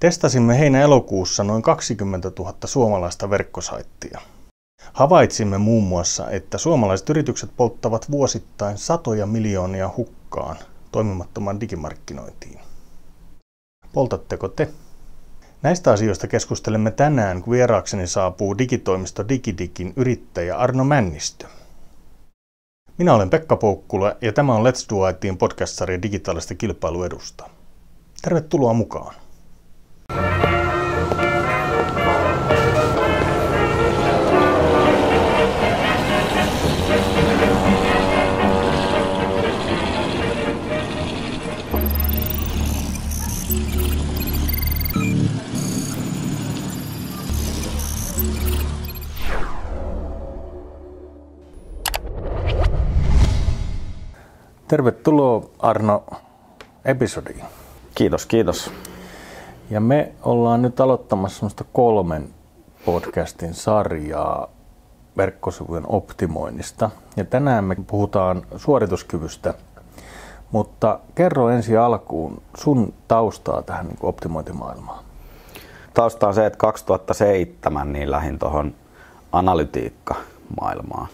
Testasimme 0.00 0.58
heinä-elokuussa 0.58 1.44
noin 1.44 1.62
20 1.62 2.32
000 2.38 2.54
suomalaista 2.64 3.30
verkkosaittia. 3.30 4.20
Havaitsimme 4.92 5.58
muun 5.58 5.84
muassa, 5.84 6.30
että 6.30 6.58
suomalaiset 6.58 7.10
yritykset 7.10 7.50
polttavat 7.56 8.10
vuosittain 8.10 8.78
satoja 8.78 9.26
miljoonia 9.26 9.90
hukkaan 9.96 10.56
toimimattoman 10.92 11.60
digimarkkinointiin. 11.60 12.60
Poltatteko 13.92 14.48
te? 14.48 14.68
Näistä 15.62 15.92
asioista 15.92 16.26
keskustelemme 16.26 16.90
tänään, 16.90 17.42
kun 17.42 17.50
vieraakseni 17.52 18.06
saapuu 18.06 18.58
digitoimisto 18.58 19.28
Digidigin 19.28 19.92
yrittäjä 19.96 20.56
Arno 20.56 20.84
Männistö. 20.84 21.46
Minä 22.98 23.14
olen 23.14 23.30
Pekka 23.30 23.56
Poukkula 23.56 24.16
ja 24.20 24.32
tämä 24.32 24.54
on 24.54 24.66
Let's 24.66 24.86
Do 24.90 25.08
ITin 25.08 25.38
podcast-sarja 25.38 26.02
digitaalista 26.02 26.54
kilpailuedusta. 26.54 27.50
Tervetuloa 28.22 28.72
mukaan! 28.72 29.23
Tervetuloa 54.68 55.50
Arno 55.58 56.06
episodiin. 56.84 57.44
Kiitos, 57.94 58.26
kiitos. 58.26 58.70
Ja 59.70 59.80
me 59.80 60.12
ollaan 60.22 60.62
nyt 60.62 60.80
aloittamassa 60.80 61.38
semmoista 61.38 61.64
kolmen 61.72 62.28
podcastin 62.84 63.54
sarjaa 63.54 64.48
verkkosivujen 65.16 65.84
optimoinnista. 65.86 66.90
Ja 67.16 67.24
tänään 67.24 67.64
me 67.64 67.76
puhutaan 67.86 68.42
suorituskyvystä, 68.56 69.54
mutta 70.52 71.00
kerro 71.14 71.48
ensi 71.48 71.76
alkuun 71.76 72.42
sun 72.56 72.94
taustaa 73.08 73.62
tähän 73.62 73.86
niin 73.86 73.98
optimointimaailmaan. 74.02 75.04
Tausta 75.94 76.28
on 76.28 76.34
se, 76.34 76.46
että 76.46 76.56
2007 76.56 77.92
niin 77.92 78.10
lähdin 78.10 78.38
tuohon 78.38 78.74
analytiikka-maailmaan 79.32 81.08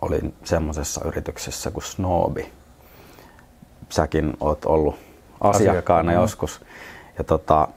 olin 0.00 0.34
semmoisessa 0.44 1.00
yrityksessä 1.04 1.70
kuin 1.70 1.84
Snobi. 1.84 2.52
Säkin 3.88 4.36
oot 4.40 4.64
ollut 4.64 4.96
asiakkaana 5.40 6.12
joskus. 6.12 6.60
Ja 7.18 7.24
tota, 7.24 7.68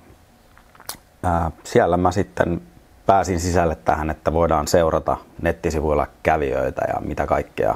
ää, 1.24 1.52
siellä 1.64 1.98
mä 1.98 2.12
sitten 2.12 2.62
pääsin 3.06 3.40
sisälle 3.40 3.76
tähän, 3.76 4.10
että 4.10 4.34
voidaan 4.34 4.68
seurata 4.68 5.18
nettisivuilla 5.42 6.08
kävijöitä 6.24 6.82
ja 6.88 7.02
mitä 7.02 7.26
kaikkea 7.26 7.76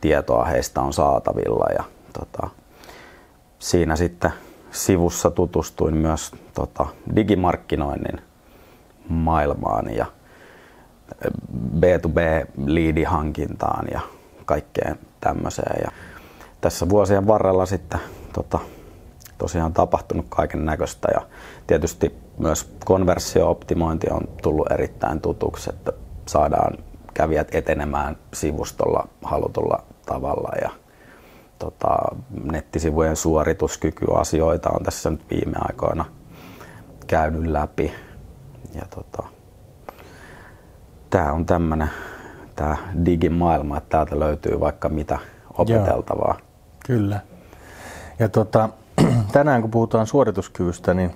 tietoa 0.00 0.44
heistä 0.44 0.80
on 0.80 0.92
saatavilla. 0.92 1.66
Ja 1.78 1.84
tota, 2.12 2.48
siinä 3.58 3.96
sitten 3.96 4.32
sivussa 4.70 5.30
tutustuin 5.30 5.96
myös 5.96 6.32
tota, 6.54 6.86
digimarkkinoinnin 7.16 8.20
maailmaan 9.08 9.94
ja 9.94 10.06
B2B-liidihankintaan 11.80 13.86
ja 13.92 14.00
kaikkeen 14.44 14.98
tämmöiseen. 15.20 15.80
Ja 15.84 15.90
tässä 16.60 16.88
vuosien 16.88 17.26
varrella 17.26 17.66
sitten 17.66 18.00
tota, 18.32 18.58
tosiaan 19.42 19.72
tapahtunut 19.72 20.26
kaiken 20.28 20.64
näköistä 20.64 21.08
ja 21.14 21.20
tietysti 21.66 22.16
myös 22.38 22.74
konversio-optimointi 22.84 24.06
on 24.10 24.28
tullut 24.42 24.72
erittäin 24.72 25.20
tutuksi, 25.20 25.70
että 25.70 25.92
saadaan 26.26 26.78
kävijät 27.14 27.54
etenemään 27.54 28.16
sivustolla 28.34 29.08
halutulla 29.22 29.82
tavalla 30.06 30.52
ja 30.62 30.70
tota, 31.58 31.96
nettisivujen 32.52 33.16
suorituskykyasioita 33.16 34.70
on 34.70 34.82
tässä 34.82 35.10
nyt 35.10 35.30
viime 35.30 35.56
aikoina 35.58 36.04
käynyt 37.06 37.46
läpi. 37.46 37.92
Ja 38.74 38.82
tota, 38.90 39.28
tämä 41.10 41.32
on 41.32 41.46
tämmöinen 41.46 41.90
tämä 42.56 42.76
digimaailma, 43.04 43.76
että 43.76 43.88
täältä 43.88 44.20
löytyy 44.20 44.60
vaikka 44.60 44.88
mitä 44.88 45.18
opeteltavaa. 45.58 46.34
Joo, 46.38 46.48
kyllä. 46.86 47.20
Ja 48.18 48.28
tota, 48.28 48.68
tänään 49.32 49.60
kun 49.60 49.70
puhutaan 49.70 50.06
suorituskyvystä, 50.06 50.94
niin 50.94 51.10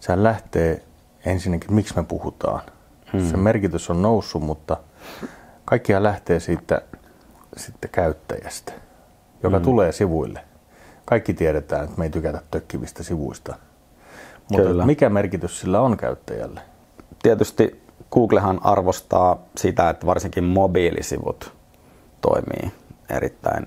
se 0.00 0.22
lähtee 0.22 0.82
ensinnäkin, 1.26 1.74
miksi 1.74 1.96
me 1.96 2.04
puhutaan. 2.04 2.60
Hmm. 3.12 3.30
Se 3.30 3.36
merkitys 3.36 3.90
on 3.90 4.02
noussut, 4.02 4.42
mutta 4.42 4.76
kaikkia 5.64 6.02
lähtee 6.02 6.40
siitä 6.40 6.82
sitten 7.56 7.90
käyttäjästä, 7.90 8.72
joka 9.42 9.56
hmm. 9.56 9.64
tulee 9.64 9.92
sivuille. 9.92 10.40
Kaikki 11.04 11.34
tiedetään, 11.34 11.84
että 11.84 11.98
me 11.98 12.04
ei 12.04 12.10
tykätä 12.10 12.40
tökkivistä 12.50 13.02
sivuista. 13.02 13.56
Mutta 14.50 14.86
mikä 14.86 15.08
merkitys 15.08 15.60
sillä 15.60 15.80
on 15.80 15.96
käyttäjälle? 15.96 16.60
Tietysti 17.22 17.82
Googlehan 18.10 18.60
arvostaa 18.62 19.42
sitä, 19.56 19.90
että 19.90 20.06
varsinkin 20.06 20.44
mobiilisivut 20.44 21.52
toimii 22.20 22.72
erittäin 23.10 23.66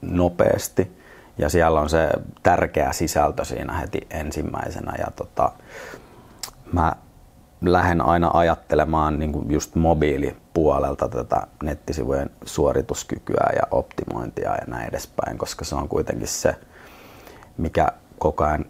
nopeasti 0.00 0.96
ja 1.38 1.48
siellä 1.48 1.80
on 1.80 1.90
se 1.90 2.08
tärkeä 2.42 2.92
sisältö 2.92 3.44
siinä 3.44 3.72
heti 3.72 4.06
ensimmäisenä 4.10 4.94
ja 4.98 5.06
tota, 5.16 5.52
mä 6.72 6.92
lähden 7.60 8.00
aina 8.00 8.30
ajattelemaan 8.34 9.18
niin 9.18 9.32
kuin 9.32 9.50
just 9.50 9.74
mobiilipuolelta 9.74 11.08
tätä 11.08 11.46
nettisivujen 11.62 12.30
suorituskykyä 12.44 13.50
ja 13.56 13.62
optimointia 13.70 14.50
ja 14.50 14.64
näin 14.66 14.88
edespäin, 14.88 15.38
koska 15.38 15.64
se 15.64 15.74
on 15.74 15.88
kuitenkin 15.88 16.28
se, 16.28 16.56
mikä 17.58 17.88
koko 18.18 18.44
ajan 18.44 18.64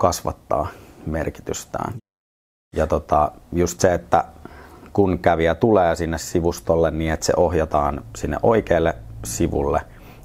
kasvattaa 0.00 0.68
merkitystään. 1.06 1.92
Ja 2.76 2.86
tota, 2.86 3.32
just 3.52 3.80
se, 3.80 3.94
että 3.94 4.24
kun 4.92 5.18
kävijä 5.18 5.54
tulee 5.54 5.96
sinne 5.96 6.18
sivustolle 6.18 6.90
niin, 6.90 7.12
että 7.12 7.26
se 7.26 7.32
ohjataan 7.36 8.04
sinne 8.16 8.36
oikealle 8.42 8.94
sivulle 9.24 9.80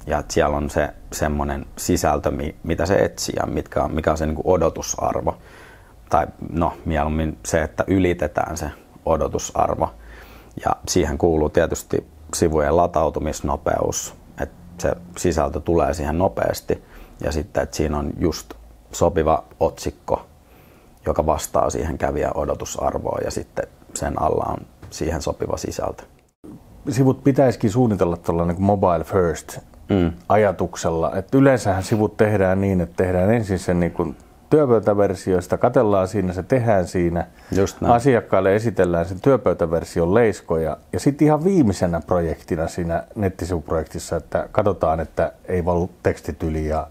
ja 0.06 0.18
että 0.18 0.34
siellä 0.34 0.56
on 0.56 0.70
se 0.70 0.88
semmoinen 1.12 1.66
sisältö, 1.76 2.32
mitä 2.62 2.86
se 2.86 2.96
etsii 2.96 3.34
ja 3.36 3.46
mitkä 3.46 3.82
on, 3.82 3.94
mikä 3.94 4.10
on 4.10 4.18
se 4.18 4.26
niin 4.26 4.36
kuin 4.36 4.46
odotusarvo. 4.46 5.36
Tai 6.10 6.26
no, 6.50 6.72
mieluummin 6.84 7.38
se, 7.44 7.62
että 7.62 7.84
ylitetään 7.86 8.56
se 8.56 8.70
odotusarvo. 9.06 9.94
Ja 10.64 10.76
siihen 10.88 11.18
kuuluu 11.18 11.48
tietysti 11.48 12.06
sivujen 12.34 12.76
latautumisnopeus, 12.76 14.14
että 14.40 14.56
se 14.78 14.92
sisältö 15.18 15.60
tulee 15.60 15.94
siihen 15.94 16.18
nopeasti 16.18 16.84
ja 17.24 17.32
sitten, 17.32 17.62
että 17.62 17.76
siinä 17.76 17.98
on 17.98 18.10
just 18.18 18.54
sopiva 18.92 19.44
otsikko 19.60 20.26
joka 21.06 21.26
vastaa 21.26 21.70
siihen 21.70 21.98
kävijän 21.98 22.36
odotusarvoon 22.36 23.20
ja 23.24 23.30
sitten 23.30 23.66
sen 23.94 24.22
alla 24.22 24.44
on 24.44 24.66
siihen 24.90 25.22
sopiva 25.22 25.56
sisältö. 25.56 26.04
Sivut 26.90 27.24
pitäisikin 27.24 27.70
suunnitella 27.70 28.16
tällä 28.16 28.44
niin 28.44 28.62
mobile 28.62 29.04
first 29.04 29.58
mm. 29.88 30.12
ajatuksella. 30.28 31.12
Että 31.16 31.38
yleensähän 31.38 31.82
sivut 31.82 32.16
tehdään 32.16 32.60
niin, 32.60 32.80
että 32.80 33.04
tehdään 33.04 33.34
ensin 33.34 33.58
sen 33.58 33.80
niin 33.80 33.92
kuin 33.92 34.16
työpöytäversio, 34.50 35.40
sitä 35.40 35.56
katellaan 35.56 36.08
siinä, 36.08 36.32
se 36.32 36.42
tehdään 36.42 36.86
siinä. 36.86 37.26
Just 37.56 37.80
näin. 37.80 37.94
Asiakkaalle 37.94 38.56
esitellään 38.56 39.06
sen 39.06 39.20
työpöytäversion 39.20 40.14
leiskoja. 40.14 40.76
Ja 40.92 41.00
sitten 41.00 41.26
ihan 41.26 41.44
viimeisenä 41.44 42.00
projektina 42.00 42.68
siinä 42.68 43.04
nettisivuprojektissa, 43.14 44.16
että 44.16 44.48
katsotaan, 44.52 45.00
että 45.00 45.32
ei 45.44 45.64
valu 45.64 45.90
tekstit 46.02 46.42
yli 46.42 46.68
ja 46.68 46.86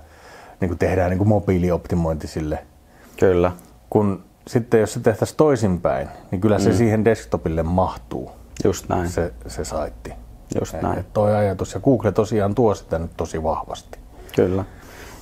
niin 0.59 0.69
kuin 0.69 0.77
tehdään 0.77 1.09
niin 1.09 1.17
kuin 1.17 1.27
mobiilioptimointi 1.27 2.27
sille. 2.27 2.59
Kyllä 3.19 3.51
kun 3.89 4.23
sitten 4.47 4.79
jos 4.79 4.93
se 4.93 4.99
tehtäisiin 4.99 5.37
toisinpäin, 5.37 6.07
niin 6.31 6.41
kyllä 6.41 6.59
se 6.59 6.69
mm. 6.69 6.75
siihen 6.75 7.05
desktopille 7.05 7.63
mahtuu. 7.63 8.31
Just 8.63 8.89
näin. 8.89 9.09
Se, 9.09 9.33
se 9.47 9.65
saitti. 9.65 10.13
Just 10.59 10.75
näin. 10.81 10.99
Et 10.99 11.13
toi 11.13 11.35
ajatus. 11.35 11.73
Ja 11.73 11.79
Google 11.79 12.11
tosiaan 12.11 12.55
tuo 12.55 12.75
sitä 12.75 12.99
nyt 12.99 13.11
tosi 13.17 13.43
vahvasti. 13.43 13.99
Kyllä. 14.35 14.63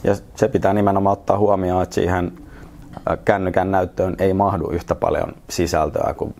Ja 0.04 0.16
se 0.36 0.48
pitää 0.48 0.74
nimenomaan 0.74 1.14
ottaa 1.14 1.38
huomioon, 1.38 1.84
että 1.84 1.96
siihen 1.96 2.32
äh, 3.10 3.18
kännykän 3.26 3.72
näyttöön 3.72 4.16
ei 4.20 4.34
mahdu 4.34 4.68
yhtä 4.70 4.96
paljon 4.96 5.36
sisältöä 5.50 6.14
kuin 6.18 6.36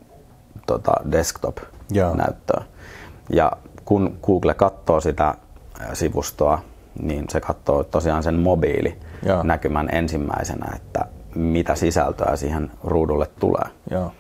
tota 0.68 0.92
desktop-näyttöä. 1.12 2.64
Ja 3.30 3.52
kun 3.86 4.18
Google 4.24 4.54
katsoo 4.54 5.02
sitä 5.02 5.28
äh, 5.28 5.36
sivustoa, 5.94 6.62
niin 7.02 7.26
se 7.30 7.42
katsoo 7.42 7.84
tosiaan 7.84 8.24
sen 8.24 8.40
mobiili 8.40 8.98
näkymän 9.44 9.90
ensimmäisenä, 9.92 10.72
että 10.76 11.06
mitä 11.36 11.76
sisältöä 11.76 12.36
siihen 12.36 12.72
ruudulle 12.84 13.28
tulee. 13.40 13.70
Joo. 13.92 14.12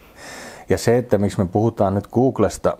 Ja 0.69 0.77
se, 0.77 0.97
että 0.97 1.17
miksi 1.17 1.39
me 1.39 1.45
puhutaan 1.45 1.95
nyt 1.95 2.07
Googlesta, 2.07 2.77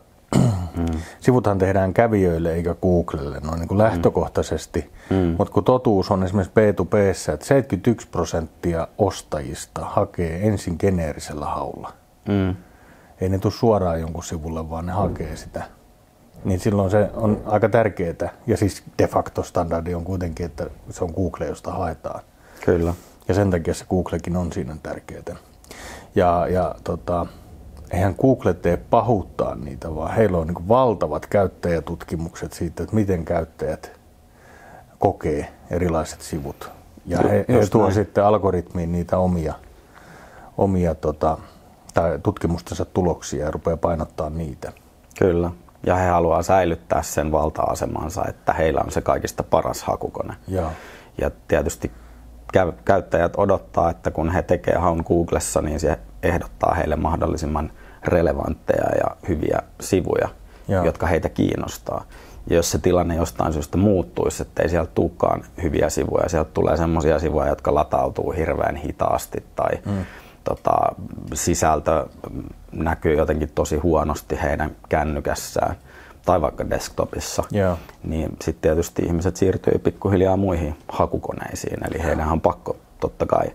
Mm. 0.78 0.86
Sivuthan 1.20 1.58
tehdään 1.58 1.94
kävijöille 1.94 2.54
eikä 2.54 2.76
Googlelle 2.82 3.40
noin 3.40 3.60
niin 3.60 3.68
kuin 3.68 3.78
mm. 3.78 3.84
lähtökohtaisesti, 3.84 4.92
mm. 5.10 5.36
mutta 5.38 5.54
kun 5.54 5.64
totuus 5.64 6.12
on 6.12 6.24
esimerkiksi 6.24 6.54
B2B, 6.60 6.96
että 7.34 7.46
71 7.46 8.08
prosenttia 8.08 8.88
ostajista 8.98 9.86
hakee 9.86 10.48
ensin 10.48 10.76
geneerisellä 10.80 11.46
haulla. 11.46 11.94
Mm. 12.28 12.56
Ei 13.22 13.30
ne 13.30 13.38
tule 13.38 13.54
suoraan 13.54 14.02
jonkun 14.02 14.24
sivulle, 14.24 14.70
vaan 14.70 14.86
ne 14.86 14.92
hakee 14.92 15.36
sitä. 15.36 15.64
Niin 16.44 16.60
silloin 16.60 16.92
se 16.92 17.10
on 17.14 17.42
aika 17.46 17.70
tärkeää. 17.70 18.30
Ja 18.48 18.58
siis 18.58 18.84
de 18.98 19.08
facto 19.08 19.44
standardi 19.44 19.94
on 19.94 20.04
kuitenkin, 20.04 20.46
että 20.46 20.68
se 20.90 21.04
on 21.04 21.14
Google, 21.16 21.46
josta 21.46 21.72
haetaan. 21.72 22.22
Kyllä. 22.66 22.94
Ja 23.28 23.34
sen 23.34 23.52
takia 23.52 23.74
se 23.74 23.86
Googlekin 23.90 24.38
on 24.38 24.54
siinä 24.54 24.78
tärkeää. 24.84 25.36
Ja, 26.16 26.48
ja 26.48 26.76
tota, 26.84 27.26
eihän 27.94 28.16
Google 28.22 28.54
tee 28.54 28.78
pahuuttaa 28.78 29.56
niitä, 29.56 29.96
vaan 29.96 30.16
heillä 30.16 30.38
on 30.38 30.48
niin 30.48 30.68
valtavat 30.68 31.26
käyttäjätutkimukset 31.26 32.54
siitä, 32.54 32.84
että 32.84 32.96
miten 32.96 33.26
käyttäjät 33.26 34.00
kokee 35.00 35.48
erilaiset 35.72 36.22
sivut. 36.22 36.72
Ja 37.06 37.18
he, 37.18 37.46
he 37.50 37.68
tuo 37.72 37.92
sitten 37.92 38.26
algoritmiin 38.26 38.92
niitä 38.92 39.18
omia, 39.18 39.54
omia 40.58 40.96
tota, 40.96 41.38
tai 41.94 42.20
tutkimustensa 42.24 42.86
tuloksia 42.86 43.46
ja 43.46 43.52
rupeaa 43.52 43.78
painottaa 43.78 44.30
niitä. 44.30 44.72
Kyllä. 45.20 45.52
Ja 45.86 45.96
he 45.96 46.08
haluaa 46.08 46.44
säilyttää 46.44 47.02
sen 47.02 47.32
valta-asemansa, 47.32 48.26
että 48.28 48.54
heillä 48.54 48.82
on 48.86 48.92
se 48.92 49.02
kaikista 49.02 49.44
paras 49.44 49.84
hakukone. 49.84 50.34
Ja, 50.48 50.72
ja 51.18 51.32
tietysti 51.48 51.92
käyttäjät 52.86 53.34
odottaa, 53.38 53.90
että 53.90 54.12
kun 54.12 54.32
he 54.32 54.42
tekee 54.42 54.76
haun 54.76 55.04
Googlessa, 55.08 55.62
niin 55.62 55.80
se 55.80 56.00
ehdottaa 56.24 56.74
heille 56.74 56.96
mahdollisimman 56.96 57.72
relevantteja 58.04 58.96
ja 58.98 59.16
hyviä 59.28 59.60
sivuja, 59.82 60.30
Joo. 60.68 60.86
jotka 60.86 61.08
heitä 61.08 61.30
kiinnostaa. 61.30 62.06
Ja 62.50 62.56
jos 62.56 62.72
se 62.72 62.78
tilanne 62.78 63.16
jostain 63.16 63.54
syystä 63.54 63.78
muuttuisi, 63.78 64.42
että 64.44 64.64
ei 64.64 64.70
sieltä 64.70 64.92
tulekaan 64.96 65.44
hyviä 65.64 65.90
sivuja, 65.90 66.30
sieltä 66.30 66.52
tulee 66.54 66.78
sellaisia 66.78 67.20
sivuja, 67.20 67.48
jotka 67.48 67.76
latautuu 67.76 68.32
hirveän 68.32 68.76
hitaasti 68.76 69.44
tai 69.56 69.72
mm. 69.86 70.06
tota, 70.44 70.72
sisältö 71.34 72.06
näkyy 72.72 73.16
jotenkin 73.16 73.52
tosi 73.56 73.78
huonosti 73.78 74.40
heidän 74.42 74.72
kännykässään 74.90 75.76
tai 76.26 76.42
vaikka 76.42 76.70
desktopissa, 76.70 77.44
yeah. 77.56 77.78
niin 78.04 78.38
sitten 78.42 78.62
tietysti 78.62 79.02
ihmiset 79.02 79.36
siirtyy 79.36 79.80
pikkuhiljaa 79.80 80.38
muihin 80.38 80.76
hakukoneisiin. 80.88 81.80
Eli 81.88 82.04
heidän 82.04 82.32
on 82.32 82.42
pakko 82.42 82.76
totta 83.00 83.26
kai 83.26 83.46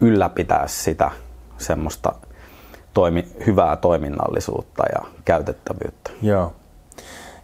ylläpitää 0.00 0.66
sitä 0.66 1.10
semmoista 1.58 2.12
toimi, 2.96 3.28
hyvää 3.46 3.76
toiminnallisuutta 3.76 4.84
ja 4.94 5.06
käytettävyyttä. 5.24 6.10
Joo. 6.22 6.52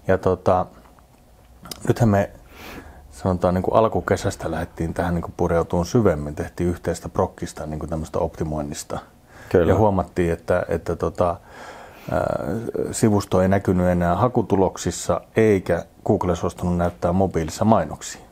Ja 0.09 0.19
tota, 0.19 0.67
nythän 1.89 2.09
me 2.09 2.31
sanotaan 3.11 3.55
niin 3.55 3.63
kuin 3.63 3.77
alkukesästä 3.77 4.51
lähdettiin 4.51 4.95
tähän 4.95 5.15
niin 5.15 5.23
kuin 5.23 5.35
pureutuun 5.37 5.87
syvemmin, 5.87 6.35
tehtiin 6.35 6.71
yhteistä 6.71 7.09
prokkista 7.09 7.67
niin 7.67 7.79
kuin 7.79 7.91
tämmöistä 7.91 8.19
optimoinnista. 8.19 8.99
Kyllä. 9.49 9.73
Ja 9.73 9.79
huomattiin, 9.79 10.33
että, 10.33 10.67
että 10.69 10.97
tota, 10.97 11.37
sivusto 12.91 13.43
ei 13.43 13.49
näkynyt 13.49 13.87
enää 13.87 14.17
hakutuloksissa 14.17 15.21
eikä 15.37 15.85
Google 16.05 16.37
suostunut 16.37 16.77
näyttää 16.77 17.13
mobiilissa 17.13 17.65
mainoksia. 17.65 18.23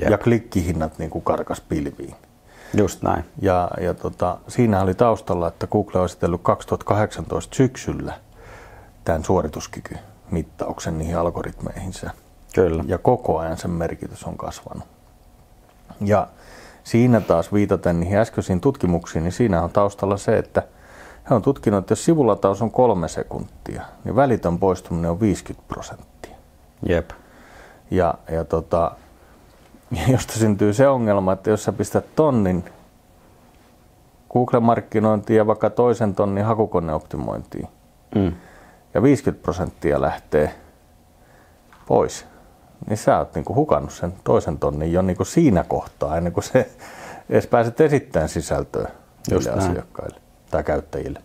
Jep. 0.00 0.10
Ja 0.10 0.18
klikkihinnat 0.18 0.98
niin 0.98 1.10
kuin 1.10 1.24
karkas 1.24 1.60
pilviin. 1.60 2.14
Just 2.74 3.02
näin. 3.02 3.24
Ja, 3.42 3.70
ja 3.80 3.94
tota, 3.94 4.38
siinä 4.48 4.82
oli 4.82 4.94
taustalla, 4.94 5.48
että 5.48 5.66
Google 5.66 6.00
on 6.00 6.06
esitellyt 6.06 6.40
2018 6.42 7.56
syksyllä 7.56 8.14
tämän 9.04 9.24
suorituskykymittauksen 9.24 10.98
niihin 10.98 11.18
algoritmeihinsa. 11.18 12.10
Kyllä. 12.54 12.84
Ja 12.86 12.98
koko 12.98 13.38
ajan 13.38 13.56
sen 13.56 13.70
merkitys 13.70 14.24
on 14.24 14.36
kasvanut. 14.36 14.84
Ja 16.00 16.28
siinä 16.84 17.20
taas 17.20 17.52
viitaten 17.52 18.00
niihin 18.00 18.18
äskeisiin 18.18 18.60
tutkimuksiin, 18.60 19.24
niin 19.24 19.32
siinä 19.32 19.62
on 19.62 19.70
taustalla 19.70 20.16
se, 20.16 20.38
että 20.38 20.62
he 21.30 21.34
on 21.34 21.42
tutkinut, 21.42 21.78
että 21.78 21.92
jos 21.92 22.04
sivulataus 22.04 22.62
on 22.62 22.70
kolme 22.70 23.08
sekuntia, 23.08 23.82
niin 24.04 24.16
välitön 24.16 24.58
poistuminen 24.58 25.10
on 25.10 25.20
50 25.20 25.68
prosenttia. 25.68 26.36
Jep. 26.88 27.10
Ja, 27.90 28.14
ja 28.30 28.44
tota, 28.44 28.92
josta 30.12 30.32
syntyy 30.32 30.72
se 30.72 30.88
ongelma, 30.88 31.32
että 31.32 31.50
jos 31.50 31.64
sä 31.64 31.72
pistät 31.72 32.04
tonnin 32.16 32.64
Google-markkinointiin 34.32 35.36
ja 35.36 35.46
vaikka 35.46 35.70
toisen 35.70 36.14
tonnin 36.14 36.44
hakukoneoptimointiin, 36.44 37.68
mm. 38.14 38.32
ja 38.94 39.02
50 39.02 39.42
prosenttia 39.42 40.00
lähtee 40.00 40.54
pois, 41.86 42.26
niin 42.88 42.96
sä 42.96 43.18
oot 43.18 43.34
niinku 43.34 43.54
hukannut 43.54 43.92
sen 43.92 44.12
toisen 44.24 44.58
tonnin 44.58 44.92
jo 44.92 45.02
niinku 45.02 45.24
siinä 45.24 45.64
kohtaa, 45.68 46.16
ennen 46.16 46.32
kuin 46.32 46.44
se 46.44 46.70
edes 47.30 47.46
pääset 47.46 47.80
esittämään 47.80 48.28
sisältöä 48.28 48.90
niille 49.30 49.50
asiakkaille 49.50 50.20
tai 50.50 50.64
käyttäjille. 50.64 51.20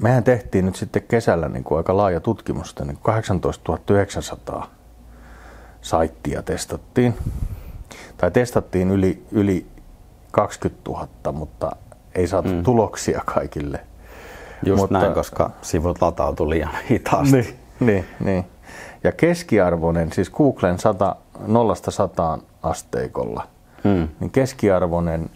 Mehän 0.00 0.24
tehtiin 0.24 0.66
nyt 0.66 0.76
sitten 0.76 1.02
kesällä 1.02 1.48
niin 1.48 1.64
kuin 1.64 1.78
aika 1.78 1.96
laaja 1.96 2.20
tutkimus, 2.20 2.74
niin 2.84 2.98
18 3.02 3.78
900 3.90 4.70
saittia 5.80 6.42
testattiin 6.42 7.14
tai 8.20 8.30
testattiin 8.30 8.90
yli, 8.90 9.22
yli 9.32 9.66
20 10.30 10.90
000, 10.90 11.08
mutta 11.32 11.70
ei 12.14 12.26
saatu 12.26 12.48
mm. 12.48 12.62
tuloksia 12.62 13.22
kaikille. 13.24 13.80
Just 14.66 14.80
mutta, 14.80 14.98
näin, 14.98 15.12
koska 15.12 15.50
sivut 15.62 16.02
latautui 16.02 16.50
liian 16.50 16.70
hitaasti. 16.90 17.36
Niin, 17.36 17.58
niin, 17.80 18.04
niin. 18.24 18.44
Ja 19.04 19.12
keskiarvoinen, 19.12 20.12
siis 20.12 20.30
Googlen 20.30 20.78
100, 20.78 21.16
0-100 22.38 22.42
asteikolla, 22.62 23.46
mm. 23.84 24.08
niin 24.20 24.30
keskiarvoinen 24.30 25.30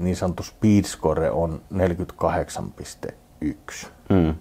niin 0.00 0.16
sanottu 0.16 0.42
speed 0.42 0.84
score 0.84 1.30
on 1.30 1.60
48,1. 1.74 3.86
Mm. 4.08 4.34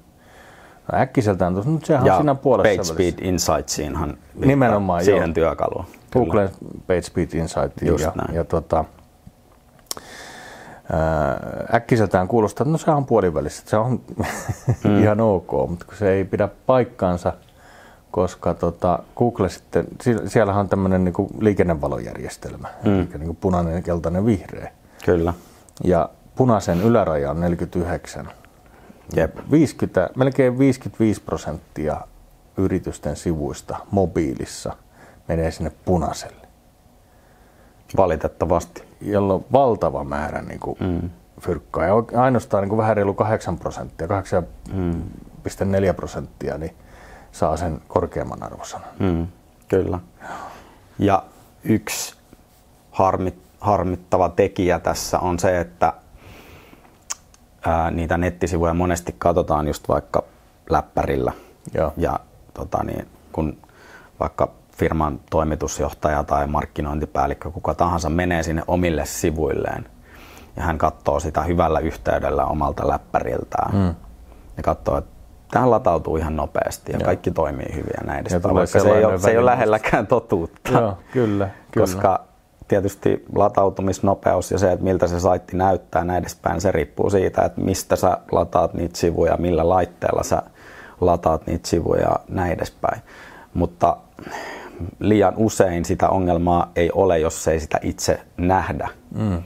No 0.91 1.00
äkkiseltään 1.00 1.53
tuossa, 1.53 1.71
nyt 1.71 1.85
sehän 1.85 2.06
ja 2.06 2.13
on 2.13 2.19
siinä 2.19 2.35
puolessa 2.35 2.94
Page 2.94 3.12
Speed 3.12 3.27
Insightsiinhan 3.27 4.18
Nimenomaan, 4.35 5.03
siihen 5.03 5.21
joo. 5.21 5.33
työkaluun. 5.33 5.85
Google 6.13 6.50
Page 6.88 7.02
Speed 7.02 7.34
Insight. 7.34 7.81
Just 7.81 8.04
ja, 8.04 8.12
näin. 8.16 8.36
ja 8.36 8.44
tota, 8.44 8.86
äkkiseltään 11.74 12.28
kuulostaa, 12.28 12.63
että 12.63 12.72
no 12.72 12.78
se 12.78 12.92
on 12.92 13.06
puolivälissä, 13.06 13.63
se 13.66 13.78
on 13.78 14.02
mm. 14.84 15.02
ihan 15.04 15.22
ok, 15.22 15.52
mutta 15.69 15.86
kun 15.86 15.96
se 15.96 16.12
ei 16.12 16.25
pidä 16.25 16.50
paikkaansa, 16.66 17.34
koska 18.12 18.54
tota, 18.54 19.00
Google 19.16 19.50
sitten, 19.50 19.88
siellä 20.28 20.54
on 20.54 20.69
tämmöinen 20.69 21.04
niin 21.04 21.13
liikennevalojärjestelmä, 21.40 22.68
mm. 22.84 23.00
eli 23.02 23.07
niin 23.19 23.36
punainen, 23.36 23.84
keltainen, 23.84 24.25
vihreä. 24.25 24.72
Kyllä. 25.06 25.34
Ja 25.84 26.10
punaisen 26.36 26.81
yläraja 26.81 27.31
on 27.31 27.40
49. 27.40 28.30
Jep. 29.16 29.38
50, 29.52 30.09
melkein 30.16 30.59
55 30.59 31.21
prosenttia 31.21 32.02
yritysten 32.57 33.16
sivuista 33.16 33.78
mobiilissa 33.92 34.74
menee 35.31 35.52
sinne 35.52 35.71
punaiselle. 35.85 36.47
Valitettavasti. 37.97 38.83
Jolloin 39.02 39.44
on 39.44 39.45
valtava 39.52 40.04
määrä 40.04 40.42
niin 40.42 40.59
kuin 40.59 40.78
mm. 40.80 41.09
fyrkkaa. 41.42 41.85
Ja 41.85 41.94
ainoastaan 42.21 42.64
niin 42.64 42.69
kuin 42.69 42.78
vähän 42.78 42.97
reilu 42.97 43.14
8 43.14 43.57
prosenttia, 43.57 44.07
8,4 44.07 44.44
mm. 44.73 45.95
prosenttia, 45.95 46.57
niin 46.57 46.76
saa 47.31 47.57
sen 47.57 47.81
korkeamman 47.88 48.44
arvosanan. 48.44 48.90
Mm. 49.00 49.28
Kyllä. 49.68 50.00
Ja 51.00 51.23
yksi 51.64 52.16
harmit, 52.92 53.35
harmittava 53.59 54.30
tekijä 54.30 54.80
tässä 54.80 55.19
on 55.19 55.40
se, 55.40 55.59
että 55.59 55.94
ää, 57.66 57.92
niitä 57.92 58.18
nettisivuja 58.18 58.73
monesti 58.73 59.16
katsotaan 59.18 59.68
just 59.68 59.88
vaikka 59.90 60.23
läppärillä. 60.69 61.31
Joo. 61.73 61.94
Ja 61.97 62.19
tota, 62.54 62.83
niin, 62.83 63.07
kun 63.31 63.57
vaikka 64.19 64.60
firman 64.81 65.19
toimitusjohtaja 65.30 66.23
tai 66.23 66.47
markkinointipäällikkö, 66.47 67.52
kuka 67.52 67.73
tahansa 67.73 68.09
menee 68.09 68.44
sinne 68.44 68.64
omille 68.68 69.06
sivuilleen 69.06 69.85
ja 70.56 70.64
hän 70.64 70.78
katsoo 70.78 71.19
sitä 71.19 71.42
hyvällä 71.42 71.80
yhteydellä 71.80 72.45
omalta 72.45 72.88
läppäriltään 72.88 73.76
mm. 73.76 73.95
ja 74.57 74.64
katsoo, 74.64 74.97
että 74.97 75.11
tähän 75.52 75.71
latautuu 75.71 76.18
ihan 76.18 76.35
nopeasti 76.35 76.92
ja 76.92 76.97
Joo. 76.97 77.06
kaikki 77.06 77.31
toimii 77.31 77.76
hyvin 77.76 77.94
ja 77.97 78.06
näin 78.06 78.19
edespäin, 78.19 78.56
vaikka 78.56 78.80
se 78.80 78.90
ei, 78.90 79.06
ole, 79.06 79.18
se 79.18 79.31
ei 79.31 79.38
ole 79.38 79.45
lähelläkään 79.45 80.07
totuutta. 80.07 80.71
Joo, 80.71 80.97
kyllä, 81.14 81.50
kyllä. 81.71 81.85
Koska 81.88 82.23
tietysti 82.68 83.26
latautumisnopeus 83.35 84.52
ja 84.52 84.57
se, 84.57 84.71
että 84.71 84.83
miltä 84.83 85.07
se 85.07 85.19
saitti 85.19 85.57
näyttää 85.57 86.04
näin 86.04 86.19
edespäin, 86.19 86.61
se 86.61 86.71
riippuu 86.71 87.09
siitä, 87.09 87.42
että 87.42 87.61
mistä 87.61 87.95
sä 87.95 88.18
lataat 88.31 88.73
niitä 88.73 88.97
sivuja, 88.97 89.38
millä 89.38 89.69
laitteella 89.69 90.23
sä 90.23 90.44
lataat 91.02 91.47
niitä 91.47 91.68
sivuja 91.68 92.02
ja 92.02 92.16
näin 92.28 92.52
edespäin. 92.52 93.02
Mutta 93.54 93.97
liian 95.00 95.33
usein 95.38 95.85
sitä 95.85 96.09
ongelmaa 96.09 96.71
ei 96.76 96.92
ole, 96.94 97.19
jos 97.19 97.47
ei 97.47 97.59
sitä 97.59 97.80
itse 97.81 98.19
nähdä. 98.38 98.90
Mm. 99.16 99.44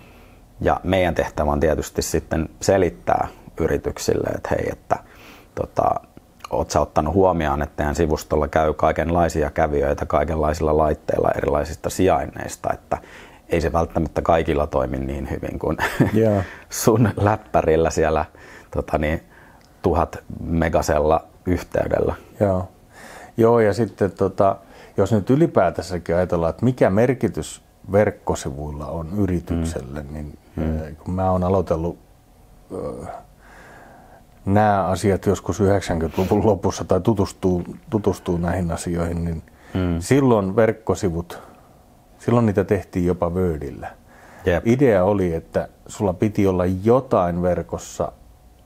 Ja 0.62 0.80
meidän 0.84 1.16
tehtävä 1.16 1.52
on 1.52 1.60
tietysti 1.60 2.02
sitten 2.02 2.50
selittää 2.62 3.28
yrityksille, 3.60 4.28
että 4.28 4.50
hei, 4.52 4.70
että 4.72 4.96
tota, 5.56 5.90
oot 6.50 6.72
sä 6.72 6.82
ottanut 6.82 7.14
huomioon, 7.14 7.62
että 7.62 7.76
teidän 7.76 7.96
sivustolla 7.96 8.48
käy 8.48 8.74
kaikenlaisia 8.74 9.52
kävijöitä 9.52 10.06
kaikenlaisilla 10.06 10.78
laitteilla 10.78 11.32
erilaisista 11.38 11.90
sijainneista, 11.90 12.74
että 12.74 12.98
ei 13.50 13.62
se 13.62 13.74
välttämättä 13.74 14.22
kaikilla 14.22 14.68
toimi 14.68 14.98
niin 14.98 15.30
hyvin 15.30 15.60
kuin 15.60 15.78
Joo. 16.24 16.42
sun 16.70 17.10
läppärillä 17.18 17.90
siellä 17.90 18.26
tota 18.72 18.98
niin, 18.98 19.24
tuhat 19.82 20.18
megasella 20.44 21.24
yhteydellä. 21.46 22.16
Joo. 22.40 22.70
Joo, 23.38 23.60
ja 23.60 23.74
sitten 23.74 24.12
tota, 24.12 24.56
jos 24.98 25.12
nyt 25.12 25.30
ylipäätänsäkin 25.30 26.16
ajatellaan, 26.16 26.50
että 26.50 26.66
mikä 26.66 26.90
merkitys 26.90 27.62
verkkosivuilla 27.92 28.88
on 28.88 29.10
yritykselle, 29.18 30.04
mm. 30.04 30.14
niin 30.14 30.38
mm. 30.56 30.96
kun 30.96 31.14
mä 31.14 31.32
oon 31.32 31.44
aloitellut 31.44 31.98
nämä 34.46 34.86
asiat 34.86 35.26
joskus 35.26 35.60
90-luvun 35.60 36.46
lopussa 36.46 36.86
tai 36.86 37.02
tutustuu, 37.02 37.64
tutustuu 37.90 38.38
näihin 38.38 38.72
asioihin, 38.72 39.26
niin 39.26 39.44
mm. 39.74 40.00
silloin 40.00 40.56
verkkosivut, 40.56 41.42
silloin 42.20 42.46
niitä 42.46 42.64
tehtiin 42.64 43.06
jopa 43.06 43.30
Wordillä. 43.30 43.88
Jep. 44.46 44.68
Idea 44.68 45.04
oli, 45.04 45.34
että 45.34 45.68
sulla 45.88 46.14
piti 46.14 46.48
olla 46.48 46.66
jotain 46.66 47.42
verkossa, 47.42 48.12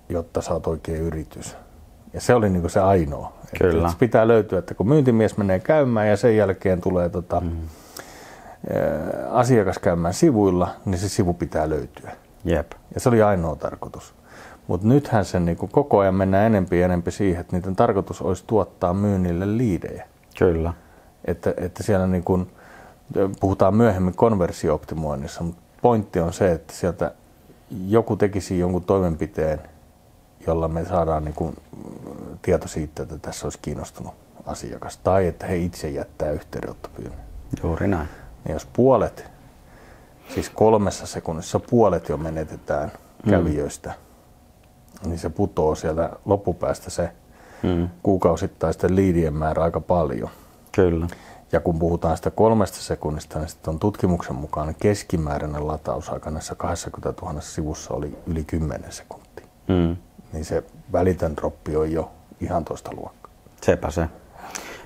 jotta 0.09 0.41
sä 0.41 0.53
oot 0.53 0.67
oikein 0.67 1.01
yritys. 1.01 1.57
Ja 2.13 2.21
se 2.21 2.33
oli 2.33 2.50
niin 2.50 2.69
se 2.69 2.79
ainoa. 2.79 3.33
Kyllä. 3.57 3.87
Että, 3.87 3.99
pitää 3.99 4.27
löytyä, 4.27 4.59
että 4.59 4.73
kun 4.73 4.87
myyntimies 4.87 5.37
menee 5.37 5.59
käymään 5.59 6.07
ja 6.07 6.17
sen 6.17 6.37
jälkeen 6.37 6.81
tulee 6.81 7.09
tota, 7.09 7.39
mm. 7.39 7.51
asiakas 9.29 9.79
käymään 9.79 10.13
sivuilla, 10.13 10.69
niin 10.85 10.97
se 10.97 11.09
sivu 11.09 11.33
pitää 11.33 11.69
löytyä. 11.69 12.11
Jep. 12.45 12.71
Ja 12.93 12.99
se 12.99 13.09
oli 13.09 13.21
ainoa 13.21 13.55
tarkoitus. 13.55 14.13
Mutta 14.67 14.87
nythän 14.87 15.25
se 15.25 15.39
niin 15.39 15.57
kuin 15.57 15.71
koko 15.71 15.99
ajan 15.99 16.15
mennään 16.15 16.45
enempi 16.45 16.79
ja 16.79 16.85
enempi 16.85 17.11
siihen, 17.11 17.41
että 17.41 17.55
niiden 17.55 17.75
tarkoitus 17.75 18.21
olisi 18.21 18.43
tuottaa 18.47 18.93
myynnille 18.93 19.57
liidejä. 19.57 20.07
Kyllä. 20.39 20.73
Että, 21.25 21.53
että 21.57 21.83
siellä 21.83 22.07
niin 22.07 22.23
kuin, 22.23 22.47
puhutaan 23.39 23.75
myöhemmin 23.75 24.15
konversiooptimoinnissa, 24.15 25.43
mutta 25.43 25.61
pointti 25.81 26.19
on 26.19 26.33
se, 26.33 26.51
että 26.51 26.73
sieltä 26.73 27.11
joku 27.87 28.15
tekisi 28.15 28.59
jonkun 28.59 28.83
toimenpiteen, 28.83 29.59
jolla 30.49 30.67
me 30.67 30.85
saadaan 30.85 31.25
niin 31.25 31.35
kuin 31.35 31.55
tieto 32.41 32.67
siitä, 32.67 33.03
että 33.03 33.17
tässä 33.17 33.45
olisi 33.45 33.59
kiinnostunut 33.61 34.13
asiakas. 34.45 34.97
Tai 34.97 35.27
että 35.27 35.45
he 35.45 35.57
itse 35.57 35.89
jättää 35.89 36.31
yhteydenottopyynnön. 36.31 37.19
Juuri 37.63 37.87
näin. 37.87 38.07
Ja 38.47 38.53
jos 38.53 38.67
puolet, 38.73 39.31
siis 40.33 40.49
kolmessa 40.49 41.07
sekunnissa 41.07 41.59
puolet 41.59 42.09
jo 42.09 42.17
menetetään 42.17 42.91
mm. 43.25 43.29
kävijöistä, 43.29 43.93
niin 45.05 45.19
se 45.19 45.29
putoo 45.29 45.75
siellä 45.75 46.09
loppupäästä 46.25 46.89
se 46.89 47.11
mm. 47.63 47.89
kuukausittaisten 48.03 48.95
liidien 48.95 49.33
määrä 49.33 49.63
aika 49.63 49.79
paljon. 49.79 50.29
Kyllä. 50.71 51.07
Ja 51.51 51.59
kun 51.59 51.79
puhutaan 51.79 52.17
sitä 52.17 52.31
kolmesta 52.31 52.77
sekunnista, 52.77 53.39
niin 53.39 53.49
sitten 53.49 53.73
on 53.73 53.79
tutkimuksen 53.79 54.35
mukaan 54.35 54.75
keskimääräinen 54.79 55.67
latausaika 55.67 56.31
näissä 56.31 56.55
20 56.55 57.21
000 57.21 57.41
sivussa 57.41 57.93
oli 57.93 58.17
yli 58.27 58.43
10 58.43 58.91
sekuntia. 58.91 59.45
Mm. 59.67 59.97
Niin 60.33 60.45
se 60.45 60.63
välitön 60.91 61.38
droppi 61.38 61.75
on 61.75 61.91
jo 61.91 62.12
ihan 62.41 62.65
toista 62.65 62.91
luokkaa. 62.95 63.31
Sepä 63.62 63.91
se. 63.91 64.07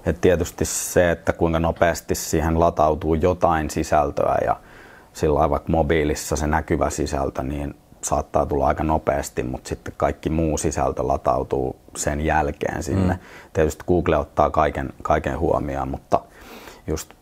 Et 0.06 0.22
tietysti 0.22 0.66
se, 0.66 1.12
että 1.12 1.34
kuinka 1.34 1.60
nopeasti 1.60 2.16
siihen 2.16 2.60
latautuu 2.60 3.14
jotain 3.14 3.70
sisältöä 3.70 4.38
ja 4.46 4.60
sillä 5.14 5.50
vaikka 5.50 5.72
mobiilissa 5.72 6.36
se 6.36 6.48
näkyvä 6.48 6.90
sisältö, 6.90 7.44
niin 7.44 7.76
saattaa 8.04 8.46
tulla 8.46 8.68
aika 8.68 8.84
nopeasti, 8.84 9.44
mutta 9.44 9.70
sitten 9.70 9.94
kaikki 9.98 10.30
muu 10.30 10.58
sisältö 10.58 11.08
latautuu 11.08 11.76
sen 11.96 12.22
jälkeen 12.22 12.84
sinne. 12.84 13.14
Mm. 13.14 13.20
Tietysti 13.54 13.84
Google 13.88 14.18
ottaa 14.18 14.50
kaiken, 14.50 14.94
kaiken 15.02 15.40
huomioon, 15.40 15.88
mutta 15.88 16.20
just 16.88 17.14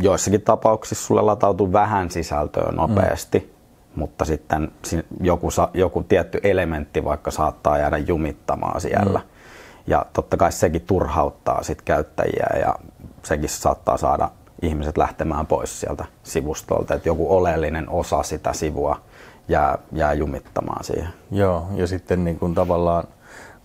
joissakin 0.00 0.42
tapauksissa 0.42 1.06
sulle 1.06 1.22
latautuu 1.22 1.72
vähän 1.72 2.10
sisältöä 2.10 2.72
nopeasti, 2.72 3.38
mm. 3.38 3.61
Mutta 3.96 4.24
sitten 4.24 4.72
joku, 5.20 5.48
joku 5.74 6.02
tietty 6.02 6.40
elementti 6.42 7.04
vaikka 7.04 7.30
saattaa 7.30 7.78
jäädä 7.78 7.98
jumittamaan 7.98 8.80
siellä. 8.80 9.18
Mm. 9.18 9.24
Ja 9.86 10.06
totta 10.12 10.36
kai 10.36 10.52
sekin 10.52 10.82
turhauttaa 10.82 11.62
sit 11.62 11.82
käyttäjiä 11.82 12.46
ja 12.60 12.74
sekin 13.22 13.48
saattaa 13.48 13.96
saada 13.96 14.30
ihmiset 14.62 14.98
lähtemään 14.98 15.46
pois 15.46 15.80
sieltä 15.80 16.04
sivustolta, 16.22 16.94
että 16.94 17.08
joku 17.08 17.36
oleellinen 17.36 17.88
osa 17.88 18.22
sitä 18.22 18.52
sivua 18.52 19.00
jää, 19.48 19.78
jää 19.92 20.12
jumittamaan 20.12 20.84
siihen. 20.84 21.08
Joo, 21.30 21.66
ja 21.74 21.86
sitten 21.86 22.24
niin 22.24 22.38
kuin 22.38 22.54
tavallaan 22.54 23.04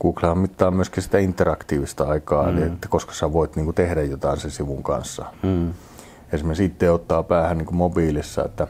Google 0.01 0.36
mittaa 0.36 0.72
myöskin 0.72 1.03
sitä 1.03 1.17
interaktiivista 1.17 2.03
aikaa, 2.03 2.43
mm. 2.43 2.57
eli 2.57 2.65
että 2.65 2.88
koska 2.88 3.13
sä 3.13 3.34
voit 3.34 3.55
niin 3.55 3.65
kuin 3.65 3.75
tehdä 3.75 4.03
jotain 4.03 4.38
sen 4.38 4.51
sivun 4.51 4.84
kanssa. 4.84 5.25
Mm. 5.43 5.74
Esimerkiksi 6.31 6.65
itse 6.65 6.91
ottaa 6.91 7.24
päähän 7.24 7.57
niin 7.57 7.65
kuin 7.65 7.77
mobiilissa, 7.77 8.46
että 8.46 8.67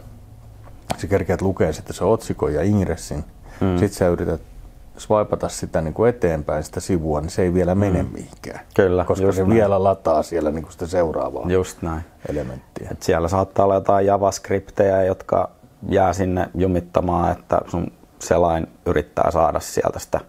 sä 0.97 1.07
kerkeät 1.07 1.41
lukea 1.41 1.73
sitten 1.73 1.95
se 1.95 2.03
otsikon 2.03 2.53
ja 2.53 2.63
ingressin, 2.63 3.23
mm. 3.61 3.77
sitten 3.77 3.97
sä 3.97 4.07
yrität 4.07 4.41
swipata 4.97 5.49
sitä 5.49 5.81
niin 5.81 5.93
kuin 5.93 6.09
eteenpäin 6.09 6.63
sitä 6.63 6.79
sivua, 6.79 7.21
niin 7.21 7.29
se 7.29 7.41
ei 7.41 7.53
vielä 7.53 7.75
mene 7.75 8.03
mm. 8.03 8.09
mihinkään. 8.13 8.59
Kyllä, 8.75 9.03
koska 9.03 9.31
se 9.31 9.41
näin. 9.41 9.53
vielä 9.53 9.83
lataa 9.83 10.23
siellä 10.23 10.51
niin 10.51 10.63
kuin 10.63 10.71
sitä 10.71 10.87
seuraavaa 10.87 11.45
just 11.49 11.81
näin. 11.81 12.01
elementtiä. 12.29 12.89
Et 12.91 13.03
siellä 13.03 13.27
saattaa 13.27 13.65
olla 13.65 13.75
jotain 13.75 14.05
JavaScriptejä, 14.05 15.03
jotka 15.03 15.49
jää 15.89 16.13
sinne 16.13 16.49
jumittamaan, 16.55 17.31
että 17.31 17.61
sun 17.67 17.91
selain 18.19 18.67
yrittää 18.85 19.31
saada 19.31 19.59
sieltä 19.59 19.99
sitä 19.99 20.19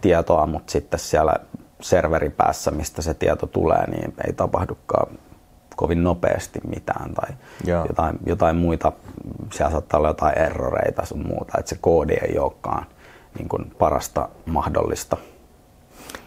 tietoa, 0.00 0.46
mutta 0.46 0.72
sitten 0.72 1.00
siellä 1.00 1.34
serveripäässä, 1.80 2.70
mistä 2.70 3.02
se 3.02 3.14
tieto 3.14 3.46
tulee, 3.46 3.90
niin 3.90 4.14
ei 4.26 4.32
tapahdukaan 4.32 5.18
kovin 5.78 6.04
nopeasti 6.04 6.60
mitään 6.68 7.14
tai 7.14 7.30
jotain, 7.88 8.18
jotain 8.26 8.56
muita, 8.56 8.92
siellä 9.52 9.70
saattaa 9.70 9.98
olla 9.98 10.08
jotain 10.08 10.38
erroreita 10.38 11.06
sun 11.06 11.26
muuta, 11.26 11.58
että 11.58 11.68
se 11.68 11.78
koodi 11.80 12.12
ei 12.12 12.38
olekaan 12.38 12.86
niin 13.38 13.48
kuin 13.48 13.72
parasta 13.78 14.28
mahdollista. 14.46 15.16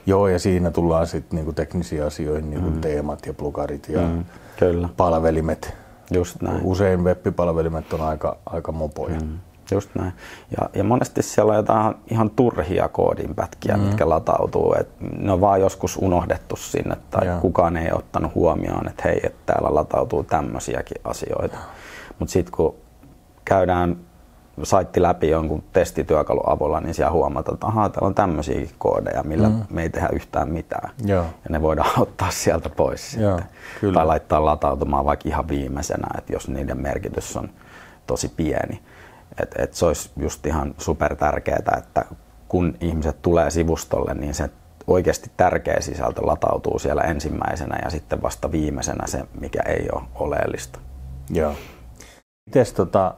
Joo, 0.05 0.27
ja 0.27 0.39
siinä 0.39 0.72
tullaan 0.72 1.08
sitten 1.08 1.46
niin 1.46 1.55
teknisiin 1.55 2.03
asioihin, 2.03 2.50
niin 2.50 2.62
kuin 2.62 2.74
mm. 2.74 2.81
teemat 2.81 3.25
ja 3.25 3.34
plugarit 3.34 3.89
ja 3.89 4.01
mm, 4.01 4.25
kyllä. 4.60 4.89
palvelimet. 4.98 5.74
Just 6.12 6.41
näin. 6.41 6.62
Usein 6.63 7.03
web-palvelimet 7.03 7.93
on 7.93 8.01
aika, 8.01 8.38
aika 8.46 8.72
mopoja. 8.72 9.20
Mm. 9.20 9.38
Just 9.72 9.90
näin. 9.96 10.13
Ja, 10.58 10.70
ja 10.74 10.84
monesti 10.84 11.22
siellä 11.22 11.50
on 11.50 11.58
jotain 11.58 11.96
ihan 12.12 12.30
turhia 12.30 12.88
koodinpätkiä, 12.88 13.78
mm. 13.78 13.84
mitkä 13.84 14.10
latautuu. 14.10 14.75
Et 14.80 14.90
ne 15.18 15.32
on 15.32 15.42
vaan 15.42 15.62
joskus 15.62 15.98
unohdettu 15.98 16.56
sinne 16.56 16.98
tai 17.10 17.28
ja. 17.28 17.38
kukaan 17.38 17.78
ei 17.78 17.92
ottanut 17.92 18.36
huomioon, 18.36 18.88
että 18.88 19.04
hei, 19.06 19.20
että 19.24 19.54
täällä 19.54 19.75
latautuu 19.75 20.24
tämmöisiäkin 20.24 21.01
asioita. 21.04 21.58
Mutta 22.20 22.32
sitten 22.32 22.51
kun 22.51 22.75
käydään 23.46 23.98
saitti 24.63 25.01
läpi 25.01 25.30
jonkun 25.30 25.63
testityökalun 25.74 26.50
avulla, 26.50 26.80
niin 26.80 26.94
siellä 26.94 27.12
huomataan, 27.12 27.54
että 27.54 27.68
ahaa, 27.68 27.90
täällä 27.90 28.08
on 28.08 28.16
tämmöisiä 28.16 28.68
koodeja, 28.78 29.24
millä 29.24 29.50
mm. 29.50 29.62
me 29.70 29.82
ei 29.82 29.90
tehdä 29.90 30.10
yhtään 30.13 30.50
mitään. 30.50 30.90
Joo. 31.06 31.24
Ja 31.24 31.50
ne 31.50 31.62
voidaan 31.62 31.90
ottaa 32.01 32.32
sieltä 32.32 32.70
pois 32.70 33.18
Joo, 33.18 33.38
sitten. 33.38 33.56
Kyllä. 33.82 33.94
Tai 33.94 34.06
laittaa 34.06 34.46
latautumaan 34.46 35.06
vaikka 35.06 35.30
ihan 35.30 35.48
viimeisenä, 35.48 36.08
että 36.18 36.34
jos 36.34 36.50
niiden 36.50 36.82
merkitys 36.82 37.38
on 37.38 37.50
tosi 38.08 38.28
pieni. 38.28 38.82
Et, 39.40 39.56
et 39.58 39.74
se 39.74 39.86
olisi 39.86 40.12
just 40.18 40.46
ihan 40.46 40.76
super 40.78 41.16
tärkeää, 41.16 41.78
että 41.78 42.06
kun 42.48 42.78
ihmiset 42.82 43.22
tulee 43.22 43.50
sivustolle, 43.50 44.14
niin 44.14 44.34
se 44.34 44.50
oikeasti 44.88 45.32
tärkeä 45.38 45.82
sisältö 45.82 46.22
latautuu 46.26 46.80
siellä 46.80 47.02
ensimmäisenä 47.02 47.80
ja 47.84 47.90
sitten 47.90 48.22
vasta 48.22 48.52
viimeisenä 48.52 49.08
se, 49.08 49.24
mikä 49.40 49.62
ei 49.66 49.88
ole 49.94 50.04
oleellista. 50.16 50.80
Joo. 51.30 51.56
Mites 52.46 52.74
tota, 52.74 53.16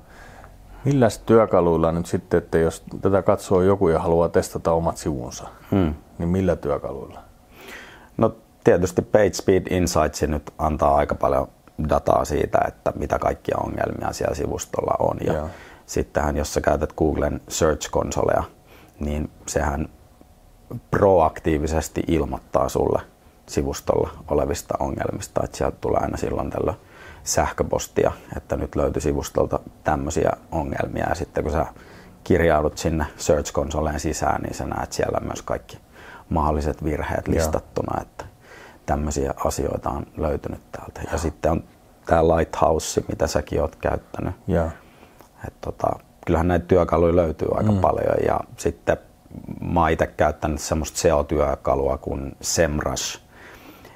Millä 0.86 1.08
työkaluilla 1.26 1.92
nyt 1.92 2.06
sitten, 2.06 2.38
että 2.38 2.58
jos 2.58 2.84
tätä 3.02 3.22
katsoo 3.22 3.62
joku 3.62 3.90
ja 3.90 4.00
haluaa 4.00 4.30
testata 4.30 4.72
omat 4.72 4.98
sivunsa, 4.98 5.48
hmm. 5.72 5.94
niin 6.18 6.30
millä 6.30 6.56
työkaluilla? 6.56 7.20
No 8.18 8.36
tietysti 8.64 9.02
PageSpeed 9.02 9.64
Insights 9.70 10.22
nyt 10.22 10.54
antaa 10.58 10.96
aika 10.96 11.16
paljon 11.16 11.48
dataa 11.90 12.26
siitä, 12.26 12.60
että 12.68 12.94
mitä 12.96 13.20
kaikkia 13.20 13.58
ongelmia 13.58 14.14
siellä 14.14 14.36
sivustolla 14.36 14.96
on. 15.00 15.18
Ja 15.26 15.34
Joo. 15.34 15.50
Sittenhän, 15.86 16.38
jos 16.38 16.54
sä 16.54 16.62
käytät 16.62 16.94
Googlen 16.94 17.42
Search 17.48 17.92
Consolea, 17.92 18.44
niin 19.00 19.32
sehän 19.48 19.90
proaktiivisesti 20.92 22.04
ilmoittaa 22.08 22.70
sulle 22.70 23.02
sivustolla 23.46 24.10
olevista 24.28 24.74
ongelmista, 24.80 25.42
että 25.44 25.58
sieltä 25.58 25.78
tulee 25.82 26.00
aina 26.02 26.18
silloin 26.18 26.50
tällöin 26.50 26.78
sähköpostia, 27.24 28.12
että 28.38 28.58
nyt 28.58 28.76
löytyi 28.76 29.02
sivustolta 29.02 29.60
tämmöisiä 29.84 30.32
ongelmia 30.52 31.10
ja 31.10 31.16
sitten 31.16 31.44
kun 31.44 31.54
sä 31.54 31.66
kirjaudut 32.24 32.78
sinne 32.78 33.06
Search 33.18 33.54
Consoleen 33.54 34.00
sisään, 34.00 34.42
niin 34.42 34.54
sä 34.54 34.66
näet 34.66 34.94
siellä 34.94 35.20
myös 35.20 35.42
kaikki 35.42 35.78
mahdolliset 36.30 36.84
virheet 36.84 37.28
listattuna, 37.28 38.02
että 38.02 38.26
tämmöisiä 38.86 39.34
asioita 39.46 39.90
on 39.90 40.06
löytynyt 40.18 40.62
täältä. 40.72 41.02
Ja 41.12 41.18
sitten 41.18 41.52
on 41.52 41.64
tämä 42.06 42.28
Lighthouse, 42.28 43.04
mitä 43.08 43.28
säkin 43.28 43.62
oot 43.62 43.76
käyttänyt. 43.76 44.36
Ja. 44.48 44.70
Et 45.48 45.54
tota, 45.62 45.88
kyllähän 46.26 46.48
näitä 46.48 46.66
työkaluja 46.66 47.16
löytyy 47.16 47.48
aika 47.54 47.72
mm. 47.72 47.78
paljon 47.80 48.16
ja 48.26 48.40
sitten 48.58 48.98
mä 49.62 49.80
oon 49.80 49.90
itse 49.90 50.08
käyttänyt 50.08 50.62
semmoista 50.62 50.98
SEO-työkalua 50.98 51.98
kuin 51.98 52.36
SEMrush, 52.42 53.20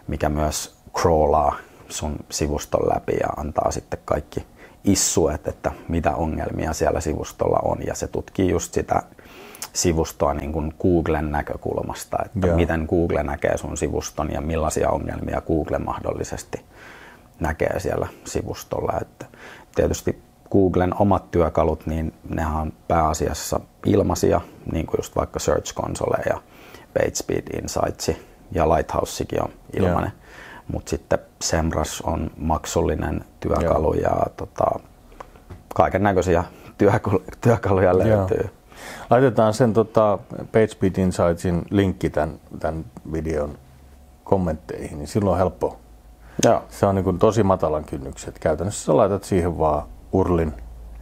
mikä 0.08 0.30
myös 0.30 0.76
crawlaa 0.94 1.56
sun 1.90 2.16
sivuston 2.30 2.90
läpi 2.96 3.14
ja 3.22 3.28
antaa 3.38 3.72
sitten 3.72 4.00
kaikki 4.06 4.46
issuet, 4.84 5.48
että 5.48 5.72
mitä 5.88 6.16
ongelmia 6.16 6.74
siellä 6.74 7.00
sivustolla 7.00 7.60
on 7.64 7.78
ja 7.88 7.96
se 7.96 8.08
tutkii 8.08 8.50
just 8.50 8.74
sitä 8.74 9.04
sivustoa 9.74 10.34
niin 10.34 10.54
kuin 10.54 10.74
Googlen 10.82 11.32
näkökulmasta, 11.32 12.18
että 12.26 12.48
Joo. 12.48 12.56
miten 12.56 12.86
Google 12.90 13.24
näkee 13.24 13.58
sun 13.58 13.78
sivuston 13.78 14.32
ja 14.32 14.42
millaisia 14.42 14.90
ongelmia 14.90 15.42
Google 15.42 15.78
mahdollisesti 15.78 16.66
näkee 17.40 17.80
siellä 17.80 18.08
sivustolla. 18.26 18.94
Että 19.02 19.26
tietysti 19.76 20.22
Googlen 20.52 20.94
omat 21.00 21.32
työkalut, 21.32 21.86
niin 21.86 22.14
ne 22.30 22.46
on 22.46 22.74
pääasiassa 22.88 23.60
ilmaisia, 23.86 24.42
niin 24.72 24.86
kuin 24.86 24.98
just 25.00 25.16
vaikka 25.16 25.40
Search 25.40 25.76
Console 25.76 26.18
ja 26.30 26.42
PageSpeed 26.94 27.48
Insights 27.62 28.12
ja 28.52 28.70
Lighthousekin 28.70 29.44
on 29.44 29.50
ilmainen. 29.74 30.12
Mutta 30.68 30.90
sitten 30.90 31.20
Semrush 31.42 32.08
on 32.08 32.32
maksullinen 32.38 33.26
työkalu 33.40 33.94
Joo. 33.94 34.04
ja 34.04 34.26
tota, 34.38 34.66
kaiken 35.76 36.04
näköisiä 36.04 36.44
työkaluja 37.42 37.98
löytyy. 37.98 38.38
Joo. 38.38 38.50
Laitetaan 39.10 39.54
sen 39.54 39.74
tota, 39.74 40.20
PageSpeed 40.52 40.98
Insightsin 40.98 41.62
linkki 41.70 42.10
tämän, 42.10 42.40
tämän 42.60 42.86
videon 43.12 43.58
kommentteihin, 44.24 44.98
niin 44.98 45.08
silloin 45.08 45.32
on 45.32 45.38
helppo. 45.38 45.78
Joo. 46.44 46.64
Se 46.70 46.86
on 46.86 46.96
niin 46.96 47.04
kuin 47.04 47.20
tosi 47.20 47.44
matalan 47.44 47.86
kynnykset. 47.86 48.40
Käytännössä 48.40 48.86
sä 48.86 48.98
laitat 48.98 49.24
siihen 49.24 49.58
vaan 49.58 49.84
urlin 50.12 50.54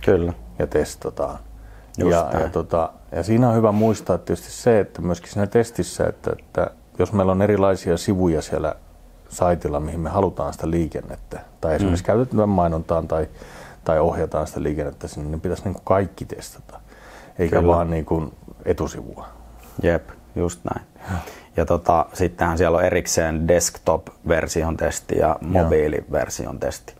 Kyllä. 0.06 0.34
ja 0.60 0.68
testataan. 0.68 1.40
Just 1.98 2.12
ja, 2.12 2.40
ja, 2.40 2.50
tota, 2.50 2.90
ja 3.12 3.24
siinä 3.24 3.50
on 3.50 3.56
hyvä 3.56 3.72
muistaa 3.72 4.18
tietysti 4.18 4.52
se, 4.52 4.80
että 4.80 5.02
myöskin 5.02 5.32
siinä 5.32 5.48
testissä, 5.48 6.08
että, 6.08 6.32
että 6.40 6.72
jos 7.00 7.14
meillä 7.14 7.32
on 7.32 7.42
erilaisia 7.42 7.98
sivuja 7.98 8.42
siellä 8.42 8.76
saitilla, 9.30 9.80
mihin 9.80 10.00
me 10.00 10.10
halutaan 10.10 10.54
sitä 10.54 10.70
liikennettä, 10.70 11.40
tai 11.62 11.76
esimerkiksi 11.76 12.04
mm. 12.04 12.06
käytetään 12.06 12.50
mainontaan 12.50 13.08
tai, 13.08 13.28
tai 13.84 14.00
ohjataan 14.00 14.48
sitä 14.48 14.64
liikennettä 14.64 15.08
sinne, 15.08 15.30
niin 15.30 15.42
pitäisi 15.42 15.64
niin 15.64 15.74
kuin 15.74 15.86
kaikki 15.86 16.26
testata 16.26 16.80
eikä 17.40 17.60
Kyllä. 17.60 17.74
vaan 17.74 17.90
niin 17.90 18.06
kuin 18.06 18.34
etusivua. 18.66 19.28
Jep, 19.84 20.10
just 20.36 20.60
näin. 20.74 20.88
Ja 21.58 21.66
tota, 21.66 22.06
sittenhän 22.14 22.58
siellä 22.58 22.78
on 22.78 22.86
erikseen 22.86 23.48
desktop-version 23.48 24.78
testi 24.78 25.18
ja 25.18 25.36
mobiiliversion 25.42 26.60
testi. 26.60 26.96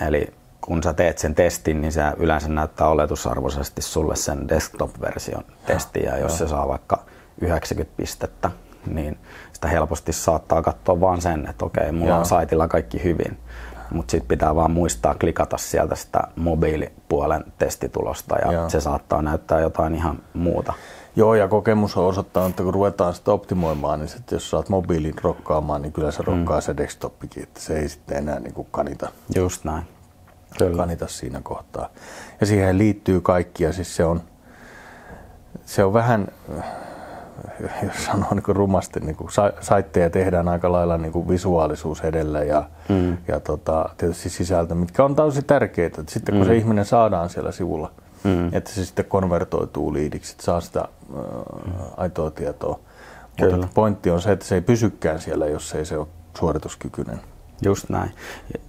Eli 0.00 0.34
kun 0.66 0.82
sä 0.82 0.92
teet 0.92 1.18
sen 1.18 1.34
testin, 1.34 1.80
niin 1.80 1.92
se 1.92 2.02
yleensä 2.16 2.48
näyttää 2.48 2.88
oletusarvoisesti 2.88 3.82
sulle 3.82 4.16
sen 4.16 4.48
desktop-version 4.48 5.44
testin. 5.66 6.02
Ja 6.02 6.18
jos 6.18 6.38
se 6.38 6.48
saa 6.48 6.68
vaikka 6.68 7.04
90 7.40 7.96
pistettä, 7.96 8.50
niin 8.86 9.18
sitä 9.52 9.68
helposti 9.68 10.12
saattaa 10.12 10.62
katsoa 10.62 11.00
vaan 11.00 11.20
sen, 11.20 11.46
että 11.50 11.64
okei, 11.64 11.92
mulla 11.92 12.16
on 12.16 12.26
saitilla 12.26 12.68
kaikki 12.68 13.04
hyvin 13.04 13.38
mutta 13.90 14.10
sitten 14.10 14.28
pitää 14.28 14.54
vaan 14.54 14.70
muistaa 14.70 15.14
klikata 15.14 15.58
sieltä 15.58 15.94
sitä 15.94 16.20
mobiilipuolen 16.36 17.44
testitulosta 17.58 18.36
ja 18.38 18.52
Joo. 18.52 18.68
se 18.68 18.80
saattaa 18.80 19.22
näyttää 19.22 19.60
jotain 19.60 19.94
ihan 19.94 20.18
muuta. 20.34 20.72
Joo, 21.16 21.34
ja 21.34 21.48
kokemus 21.48 21.96
on 21.96 22.06
osoittanut, 22.06 22.50
että 22.50 22.62
kun 22.62 22.74
ruvetaan 22.74 23.14
sitä 23.14 23.32
optimoimaan, 23.32 24.00
niin 24.00 24.08
sitten 24.08 24.36
jos 24.36 24.50
saat 24.50 24.68
mobiilin 24.68 25.14
rokkaamaan, 25.22 25.82
niin 25.82 25.92
kyllä 25.92 26.10
se 26.10 26.22
mm. 26.22 26.26
rokkaa 26.26 26.58
mm. 26.58 26.62
se 26.62 26.76
desktopikin, 26.76 27.42
että 27.42 27.60
se 27.60 27.78
ei 27.78 27.88
sitten 27.88 28.18
enää 28.18 28.40
niin 28.40 28.54
kuin 28.54 28.68
kanita. 28.70 29.08
Just 29.34 29.64
näin. 29.64 29.84
Kyllä. 30.58 30.76
Kanita 30.76 31.08
siinä 31.08 31.40
kohtaa. 31.42 31.88
Ja 32.40 32.46
siihen 32.46 32.78
liittyy 32.78 33.20
kaikki, 33.20 33.64
ja 33.64 33.72
siis 33.72 33.96
se 33.96 34.04
on, 34.04 34.20
se 35.66 35.84
on 35.84 35.92
vähän, 35.92 36.28
jos 37.86 38.04
sanoo 38.04 38.34
niin 38.34 38.56
rumasti, 38.56 39.00
niin 39.00 39.16
kuin 39.16 39.30
saitteja 39.60 40.10
tehdään 40.10 40.48
aika 40.48 40.72
lailla 40.72 40.98
niin 40.98 41.12
kuin 41.12 41.28
visuaalisuus 41.28 42.00
edellä 42.00 42.44
ja, 42.44 42.64
mm. 42.88 43.18
ja 43.28 43.40
tota, 43.40 43.88
tietysti 43.96 44.28
sisältö, 44.28 44.74
mitkä 44.74 45.04
on 45.04 45.14
tosi 45.14 45.42
tärkeitä. 45.42 46.00
Että 46.00 46.12
sitten 46.12 46.34
kun 46.34 46.44
mm. 46.44 46.48
se 46.48 46.56
ihminen 46.56 46.84
saadaan 46.84 47.30
siellä 47.30 47.52
sivulla, 47.52 47.92
mm. 48.24 48.54
että 48.54 48.70
se 48.70 48.84
sitten 48.84 49.04
konvertoituu 49.04 49.92
liidiksi, 49.92 50.32
että 50.32 50.44
saa 50.44 50.60
sitä 50.60 50.80
äh, 50.80 51.24
aitoa 51.96 52.30
tietoa. 52.30 52.80
Kyllä. 53.36 53.56
Mutta 53.56 53.72
pointti 53.74 54.10
on 54.10 54.22
se, 54.22 54.32
että 54.32 54.44
se 54.44 54.54
ei 54.54 54.60
pysykään 54.60 55.20
siellä, 55.20 55.46
jos 55.46 55.74
ei 55.74 55.84
se 55.84 55.98
ole 55.98 56.06
suorituskykyinen. 56.38 57.20
Just 57.62 57.88
näin. 57.88 58.10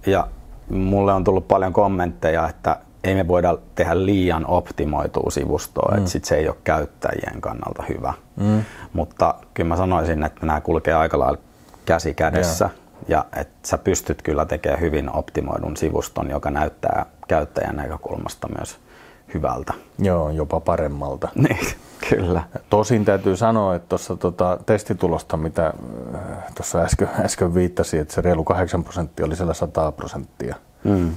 Ja 0.06 0.28
mulle 0.70 1.12
on 1.12 1.24
tullut 1.24 1.48
paljon 1.48 1.72
kommentteja, 1.72 2.48
että 2.48 2.76
ei 3.04 3.14
me 3.14 3.28
voida 3.28 3.58
tehdä 3.74 4.04
liian 4.04 4.46
optimoitua 4.46 5.30
sivustoa, 5.30 5.92
mm. 5.92 5.98
että 5.98 6.10
sit 6.10 6.24
se 6.24 6.36
ei 6.36 6.48
ole 6.48 6.56
käyttäjien 6.64 7.40
kannalta 7.40 7.84
hyvä. 7.88 8.14
Mm. 8.36 8.62
Mutta 8.92 9.34
kyllä 9.54 9.68
mä 9.68 9.76
sanoisin, 9.76 10.24
että 10.24 10.46
nämä 10.46 10.60
kulkee 10.60 10.94
aika 10.94 11.18
lailla 11.18 11.38
käsi 11.84 12.14
kädessä 12.14 12.64
yeah. 12.64 12.76
ja 13.08 13.24
että 13.40 13.68
sä 13.68 13.78
pystyt 13.78 14.22
kyllä 14.22 14.44
tekemään 14.44 14.80
hyvin 14.80 15.16
optimoidun 15.16 15.76
sivuston, 15.76 16.30
joka 16.30 16.50
näyttää 16.50 17.06
käyttäjän 17.28 17.76
näkökulmasta 17.76 18.48
myös 18.58 18.78
hyvältä. 19.34 19.74
Joo, 19.98 20.30
jopa 20.30 20.60
paremmalta. 20.60 21.28
Niin, 21.48 21.66
kyllä. 22.10 22.42
Tosin 22.70 23.04
täytyy 23.04 23.36
sanoa, 23.36 23.74
että 23.74 23.88
tuossa 23.88 24.16
tota 24.16 24.58
testitulosta, 24.66 25.36
mitä 25.36 25.66
äh, 26.14 26.54
tuossa 26.54 26.78
äsken, 26.78 27.08
äsken 27.24 27.54
viittasi, 27.54 27.98
että 27.98 28.14
se 28.14 28.20
reilu 28.20 28.44
8 28.44 28.84
prosenttia 28.84 29.26
oli 29.26 29.36
siellä 29.36 29.54
100 29.54 29.92
prosenttia. 29.92 30.56
Mm 30.84 31.10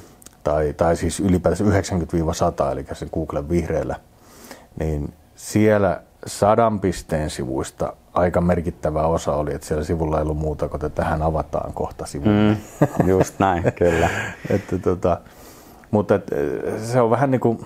tai, 0.44 0.74
tai 0.78 0.96
siis 0.96 1.20
ylipäätänsä 1.20 1.64
90-100, 1.64 2.72
eli 2.72 2.86
se 2.94 3.06
Googlen 3.14 3.50
vihreällä, 3.50 3.96
niin 4.80 5.14
siellä 5.36 6.02
sadan 6.26 6.80
pisteen 6.80 7.30
sivuista 7.30 7.94
aika 8.14 8.42
merkittävä 8.42 9.02
osa 9.02 9.36
oli, 9.36 9.54
että 9.54 9.68
siellä 9.68 9.84
sivulla 9.84 10.18
ei 10.18 10.22
ollut 10.22 10.38
muuta 10.38 10.70
kuin, 10.70 10.86
että 10.86 11.04
tähän 11.04 11.22
avataan 11.22 11.74
kohta 11.74 12.06
sivulle. 12.06 12.58
Mm, 13.00 13.10
just 13.10 13.40
näin, 13.40 13.64
kyllä. 13.76 14.10
että, 14.50 14.78
tota, 14.78 15.18
mutta 15.92 16.16
et, 16.16 16.28
se 16.84 17.02
on 17.02 17.10
vähän 17.10 17.32
niin 17.32 17.42
kuin 17.42 17.66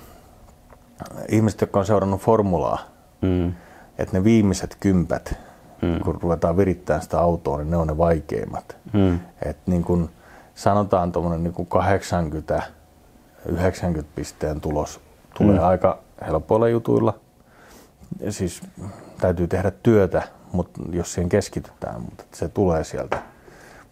ihmiset, 1.29 1.61
jotka 1.61 1.79
on 1.79 1.85
seurannut 1.85 2.21
formulaa, 2.21 2.79
mm. 3.21 3.53
että 3.97 4.17
ne 4.17 4.23
viimeiset 4.23 4.77
kympät, 4.79 5.35
mm. 5.81 5.99
kun 5.99 6.19
ruvetaan 6.21 6.57
virittämään 6.57 7.01
sitä 7.03 7.19
autoa, 7.19 7.57
niin 7.57 7.71
ne 7.71 7.77
on 7.77 7.87
ne 7.87 7.97
vaikeimmat. 7.97 8.77
Mm. 8.93 9.19
Et 9.45 9.57
niin 9.65 9.83
kuin, 9.83 10.09
sanotaan 10.55 11.11
tuommoinen 11.11 11.43
niin 11.43 11.67
80 11.67 12.63
90 13.45 14.11
pisteen 14.15 14.61
tulos 14.61 14.99
tulee 15.37 15.59
mm. 15.59 15.65
aika 15.65 15.99
helpoilla 16.27 16.69
jutuilla. 16.69 17.13
Siis 18.29 18.61
täytyy 19.21 19.47
tehdä 19.47 19.71
työtä, 19.71 20.23
mutta 20.51 20.81
jos 20.91 21.13
siihen 21.13 21.29
keskitytään, 21.29 22.01
mutta 22.01 22.23
se 22.33 22.47
tulee 22.47 22.83
sieltä. 22.83 23.21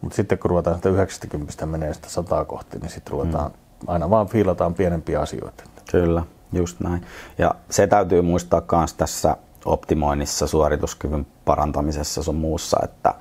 Mutta 0.02 0.16
sitten 0.16 0.38
kun 0.38 0.50
ruvetaan 0.50 0.76
sitä 0.76 0.90
90 0.90 1.66
menee 1.66 1.94
sitä 1.94 2.10
100 2.10 2.46
kohti, 2.46 2.80
niin 2.80 2.90
sitten 2.90 3.12
ruvetaan, 3.12 3.52
mm. 3.52 3.58
aina 3.88 4.10
vaan 4.10 4.28
fiilataan 4.28 4.74
pienempiä 4.74 5.20
asioita. 5.20 5.64
Kyllä, 5.92 6.24
just 6.54 6.80
näin. 6.80 7.06
Ja 7.38 7.56
se 7.70 7.88
täytyy 7.88 8.22
muistaa 8.22 8.62
myös 8.72 8.94
tässä 8.94 9.38
optimoinnissa, 9.66 10.48
suorituskyvyn 10.48 11.28
parantamisessa 11.46 12.24
sun 12.24 12.36
muussa, 12.36 12.80
että 12.84 13.14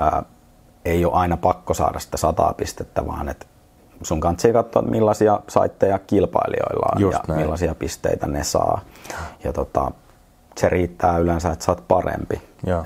ää, 0.00 0.22
ei 0.84 1.04
ole 1.04 1.14
aina 1.14 1.36
pakko 1.36 1.74
saada 1.74 1.98
sitä 1.98 2.16
sataa 2.16 2.54
pistettä, 2.54 3.06
vaan 3.06 3.28
että 3.28 3.46
sun 4.02 4.20
kanssa 4.20 4.52
katsoa, 4.52 4.82
millaisia 4.82 5.40
saitteja 5.48 5.98
kilpailijoilla 5.98 6.86
on 6.94 7.00
Just 7.00 7.18
ja 7.18 7.24
näin. 7.28 7.40
millaisia 7.40 7.74
pisteitä 7.74 8.26
ne 8.26 8.44
saa. 8.44 8.80
Ja 9.44 9.52
tota, 9.52 9.90
se 10.56 10.68
riittää 10.68 11.18
yleensä, 11.18 11.50
että 11.52 11.64
sä 11.64 11.72
oot 11.72 11.88
parempi, 11.88 12.42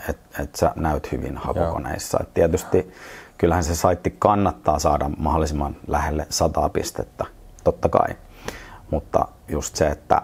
että 0.09 0.43
et 0.43 0.55
sä 0.55 0.73
näyt 0.77 1.13
hyvin 1.13 1.37
hakukoneissa. 1.37 2.19
Et 2.21 2.35
tietysti 2.35 2.93
kyllähän 3.39 3.65
se 3.65 3.75
saitti 3.75 4.17
kannattaa 4.19 4.79
saada 4.79 5.11
mahdollisimman 5.19 5.77
lähelle 5.87 6.27
sataa 6.31 6.69
pistettä, 6.69 7.25
totta 7.65 7.89
kai. 7.89 8.17
Mutta 8.90 9.29
just 9.49 9.77
se, 9.77 9.88
että 9.88 10.22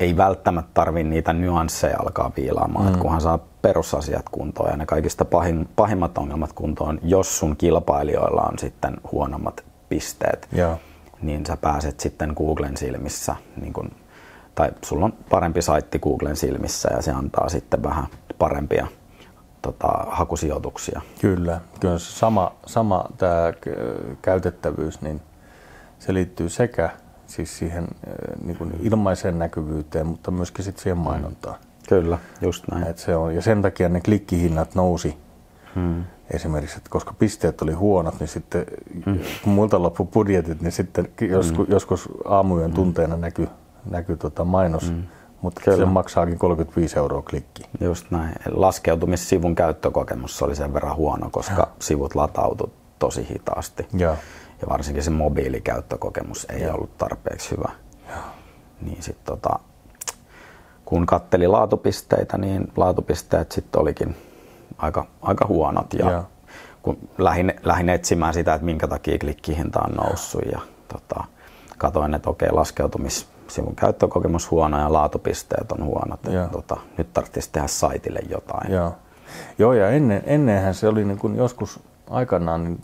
ei 0.00 0.16
välttämättä 0.16 0.70
tarvi 0.74 1.04
niitä 1.04 1.32
nyansseja 1.32 1.98
alkaa 1.98 2.32
viilaamaan, 2.36 2.84
mm. 2.84 2.88
että 2.88 3.02
kunhan 3.02 3.20
saa 3.20 3.38
perusasiat 3.62 4.28
kuntoon 4.28 4.70
ja 4.70 4.76
ne 4.76 4.86
kaikista 4.86 5.24
pahin, 5.24 5.68
pahimmat 5.76 6.18
ongelmat 6.18 6.52
kuntoon, 6.52 6.98
jos 7.02 7.38
sun 7.38 7.56
kilpailijoilla 7.56 8.42
on 8.42 8.58
sitten 8.58 8.96
huonommat 9.12 9.64
pisteet, 9.88 10.48
ja. 10.52 10.76
niin 11.22 11.46
sä 11.46 11.56
pääset 11.56 12.00
sitten 12.00 12.32
Googlen 12.36 12.76
silmissä, 12.76 13.36
niin 13.60 13.72
kun, 13.72 13.90
tai 14.54 14.70
sulla 14.84 15.04
on 15.04 15.12
parempi 15.30 15.62
saitti 15.62 15.98
Googlen 15.98 16.36
silmissä 16.36 16.88
ja 16.92 17.02
se 17.02 17.10
antaa 17.12 17.48
sitten 17.48 17.82
vähän 17.82 18.06
parempia 18.38 18.86
tota, 19.62 19.88
hakusijoituksia. 20.08 21.00
Kyllä, 21.20 21.60
kyllä 21.80 21.98
sama, 21.98 22.52
sama 22.66 23.04
tämä 23.16 23.52
käytettävyys, 24.22 25.00
niin 25.00 25.20
se 25.98 26.14
liittyy 26.14 26.48
sekä 26.48 26.90
siis 27.28 27.58
siihen 27.58 27.88
niin 28.44 28.56
kuin 28.56 28.72
ilmaiseen 28.80 29.38
näkyvyyteen, 29.38 30.06
mutta 30.06 30.30
myöskin 30.30 30.64
sitten 30.64 30.82
siihen 30.82 30.98
mainontaan. 30.98 31.56
Kyllä, 31.88 32.18
just 32.40 32.64
näin. 32.70 32.86
Et 32.86 32.98
se 32.98 33.16
on, 33.16 33.34
ja 33.34 33.42
sen 33.42 33.62
takia 33.62 33.88
ne 33.88 34.00
klikkihinnat 34.00 34.74
nousi 34.74 35.16
hmm. 35.74 36.04
esimerkiksi, 36.30 36.76
että 36.76 36.90
koska 36.90 37.14
pisteet 37.18 37.62
oli 37.62 37.72
huonot, 37.72 38.20
niin 38.20 38.28
sitten 38.28 38.66
hmm. 39.06 39.18
kun 39.44 39.52
muilta 39.52 39.82
loppu 39.82 40.04
budjetit, 40.04 40.60
niin 40.60 40.72
sitten 40.72 41.08
joskus, 41.20 41.66
hmm. 41.66 41.72
joskus 41.72 42.08
aamuyön 42.24 42.70
hmm. 42.70 42.74
tunteena 42.74 43.16
näkyy 43.16 43.48
näky 43.90 44.16
tota 44.16 44.44
mainos, 44.44 44.90
hmm. 44.90 45.02
mutta 45.42 45.60
Kyllä. 45.64 45.76
se 45.76 45.84
maksaakin 45.84 46.38
35 46.38 46.98
euroa 46.98 47.22
klikki. 47.22 47.62
Just 47.80 48.10
näin. 48.10 48.34
Laskeutumissivun 48.50 49.54
käyttökokemus 49.54 50.42
oli 50.42 50.56
sen 50.56 50.74
verran 50.74 50.96
huono, 50.96 51.30
koska 51.30 51.68
sivut 51.78 52.14
latautu 52.14 52.72
tosi 52.98 53.26
hitaasti. 53.30 53.86
Joo. 53.92 54.16
Ja 54.60 54.68
varsinkin 54.68 55.02
se 55.02 55.10
mobiilikäyttökokemus 55.10 56.46
ei 56.50 56.62
Joo. 56.62 56.74
ollut 56.74 56.98
tarpeeksi 56.98 57.50
hyvä. 57.50 57.70
Niin 58.80 59.02
sit 59.02 59.24
tota, 59.24 59.58
kun 60.84 61.06
katteli 61.06 61.46
laatupisteitä, 61.46 62.38
niin 62.38 62.72
laatupisteet 62.76 63.52
sitten 63.52 63.80
olikin 63.80 64.16
aika, 64.78 65.06
aika 65.22 65.46
huonot. 65.46 65.94
Ja 65.94 66.10
Joo. 66.10 66.24
kun 66.82 66.98
lähdin, 67.18 67.54
lähdin 67.62 67.88
etsimään 67.88 68.34
sitä, 68.34 68.54
että 68.54 68.64
minkä 68.64 68.88
takia 68.88 69.18
klikkihinta 69.18 69.80
on 69.80 69.94
noussut 69.94 70.42
ja 70.52 70.60
tota, 70.88 71.24
katoin, 71.78 72.14
että 72.14 72.30
okei, 72.30 72.52
laskeutumissivun 72.52 73.76
käyttökokemus 73.76 74.50
huono 74.50 74.80
ja 74.80 74.92
laatupisteet 74.92 75.72
on 75.72 75.84
huonot. 75.84 76.20
Et, 76.26 76.50
tota, 76.52 76.76
nyt 76.98 77.12
tarvitsisi 77.12 77.48
tehdä 77.52 77.68
saitille 77.68 78.20
jotain. 78.28 78.72
Joo, 78.72 78.94
Joo 79.58 79.72
ja 79.72 79.90
ennen, 79.90 80.22
ennenhän 80.26 80.74
se 80.74 80.88
oli 80.88 81.04
niin 81.04 81.18
kuin 81.18 81.36
joskus 81.36 81.80
aikanaan, 82.10 82.64
niin 82.64 82.80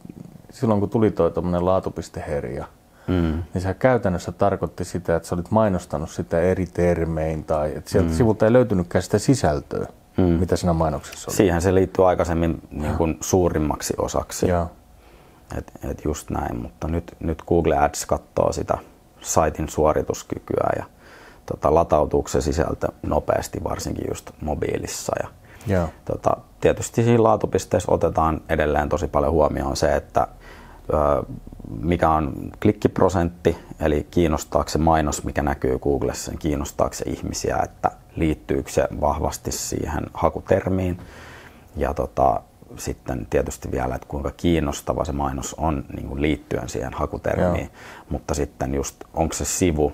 silloin 0.54 0.80
kun 0.80 0.90
tuli 0.90 1.10
toi 1.10 1.30
tuommoinen 1.30 1.64
laatupisteherja, 1.64 2.64
Mm. 3.06 3.42
niin 3.54 3.62
sehän 3.62 3.74
käytännössä 3.74 4.32
tarkoitti 4.32 4.84
sitä, 4.84 5.16
että 5.16 5.28
sä 5.28 5.34
olit 5.34 5.50
mainostanut 5.50 6.10
sitä 6.10 6.40
eri 6.40 6.66
termein 6.66 7.44
tai 7.44 7.72
että 7.76 7.90
sieltä 7.90 8.08
mm. 8.08 8.14
sivulta 8.14 8.44
ei 8.46 8.52
löytynytkään 8.52 9.02
sitä 9.02 9.18
sisältöä, 9.18 9.86
mm. 10.16 10.22
mitä 10.24 10.56
siinä 10.56 10.72
mainoksessa 10.72 11.30
oli. 11.30 11.36
Siihen 11.36 11.62
se 11.62 11.74
liittyy 11.74 12.08
aikaisemmin 12.08 12.62
niin 12.70 12.94
kuin 12.94 13.18
suurimmaksi 13.20 13.94
osaksi. 13.98 14.48
Joo, 14.48 14.70
Et, 15.58 15.72
et 15.90 16.04
just 16.04 16.30
näin, 16.30 16.56
mutta 16.62 16.88
nyt, 16.88 17.16
nyt 17.20 17.42
Google 17.48 17.78
Ads 17.78 18.06
katsoo 18.06 18.52
sitä 18.52 18.78
saitin 19.20 19.68
suorituskykyä 19.68 20.70
ja 20.76 20.84
tota, 21.46 21.74
latautuuko 21.74 22.28
se 22.28 22.40
sisältö 22.40 22.88
nopeasti, 23.02 23.64
varsinkin 23.64 24.04
just 24.08 24.30
mobiilissa. 24.40 25.12
Ja, 25.22 25.28
joo, 25.74 25.88
tota, 26.04 26.36
tietysti 26.60 27.02
siinä 27.04 27.22
laatupisteessä 27.22 27.92
otetaan 27.92 28.40
edelleen 28.48 28.88
tosi 28.88 29.06
paljon 29.08 29.32
huomioon 29.32 29.76
se, 29.76 29.96
että 29.96 30.26
mikä 31.80 32.10
on 32.10 32.32
klikkiprosentti, 32.62 33.56
eli 33.80 34.06
kiinnostaako 34.10 34.68
se 34.68 34.78
mainos, 34.78 35.24
mikä 35.24 35.42
näkyy 35.42 35.78
Googlessa, 35.78 36.30
niin 36.30 36.38
kiinnostaako 36.38 36.94
se 36.94 37.04
ihmisiä, 37.06 37.58
että 37.64 37.90
liittyykö 38.16 38.70
se 38.70 38.88
vahvasti 39.00 39.52
siihen 39.52 40.06
hakutermiin. 40.14 40.98
Ja 41.76 41.94
tota, 41.94 42.40
sitten 42.76 43.26
tietysti 43.30 43.70
vielä, 43.72 43.94
että 43.94 44.08
kuinka 44.08 44.30
kiinnostava 44.36 45.04
se 45.04 45.12
mainos 45.12 45.54
on 45.54 45.84
niin 45.96 46.08
kuin 46.08 46.22
liittyen 46.22 46.68
siihen 46.68 46.92
hakutermiin, 46.92 47.64
Joo. 47.64 48.04
mutta 48.08 48.34
sitten 48.34 48.74
just 48.74 49.04
onko 49.14 49.34
se 49.34 49.44
sivu 49.44 49.92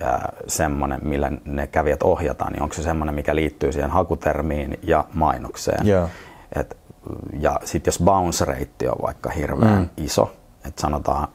ää, 0.00 0.32
semmoinen, 0.46 1.00
millä 1.02 1.32
ne 1.44 1.66
kävijät 1.66 2.02
ohjataan, 2.02 2.52
niin 2.52 2.62
onko 2.62 2.74
se 2.74 2.82
semmoinen, 2.82 3.14
mikä 3.14 3.34
liittyy 3.34 3.72
siihen 3.72 3.90
hakutermiin 3.90 4.78
ja 4.82 5.04
mainokseen. 5.12 5.86
Joo. 5.86 6.08
Et, 6.56 6.76
ja 7.40 7.60
sitten 7.64 7.88
jos 7.88 8.02
bounce 8.04 8.44
rate 8.44 8.90
on 8.90 8.98
vaikka 9.02 9.30
hirveän 9.30 9.78
mm. 9.78 9.88
iso, 9.96 10.32
että 10.64 10.80
sanotaan 10.80 11.28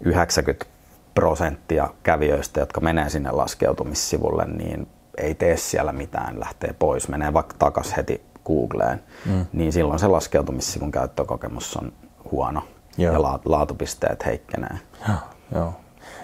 90 0.00 0.66
prosenttia 1.14 1.88
kävijöistä, 2.02 2.60
jotka 2.60 2.80
menee 2.80 3.10
sinne 3.10 3.30
laskeutumissivulle, 3.30 4.44
niin 4.44 4.88
ei 5.18 5.34
tee 5.34 5.56
siellä 5.56 5.92
mitään, 5.92 6.40
lähtee 6.40 6.72
pois, 6.72 7.08
menee 7.08 7.32
vaikka 7.32 7.56
takas 7.58 7.96
heti 7.96 8.22
Googleen, 8.46 9.02
mm. 9.26 9.46
niin 9.52 9.72
silloin 9.72 9.98
se 9.98 10.06
laskeutumissivun 10.06 10.90
käyttökokemus 10.90 11.76
on 11.76 11.92
huono 12.32 12.62
Joo. 12.98 13.12
ja 13.12 13.22
la- 13.22 13.40
laatupisteet 13.44 14.26
heikkenee. 14.26 14.78
joo, 15.08 15.16
joo. 15.54 15.74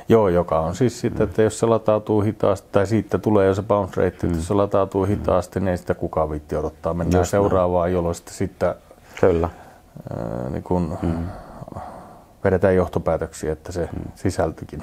Joo, 0.09 0.29
joka 0.29 0.61
on 0.61 0.75
siis 0.75 1.01
sitä, 1.01 1.25
että 1.25 1.43
jos 1.43 1.59
se 1.59 1.67
latautuu 1.67 2.21
hitaasti, 2.21 2.69
tai 2.73 2.87
siitä 2.87 3.19
tulee 3.19 3.47
jo 3.47 3.55
se 3.55 3.63
bounce 3.63 3.97
rate, 3.97 4.07
että 4.07 4.27
jos 4.27 4.49
se 4.49 4.55
latautuu 4.55 5.05
hitaasti, 5.05 5.61
niin 5.61 5.69
ei 5.69 5.79
sitä 5.79 5.95
kukaan 5.95 6.31
viitti 6.31 6.57
odottaa. 6.57 6.95
Mennään 6.95 7.21
Just 7.21 7.33
näin. 7.33 7.43
seuraavaan, 7.43 7.93
jolloin 7.93 8.15
sitten, 8.15 8.35
sitten 8.35 8.75
Kyllä. 9.21 9.49
ää, 10.17 10.51
niin 10.51 10.63
kun, 10.63 10.99
vedetään 12.45 12.77
johtopäätöksiä, 12.77 13.53
että 13.53 13.73
se 13.73 13.89
sisältökin. 14.15 14.83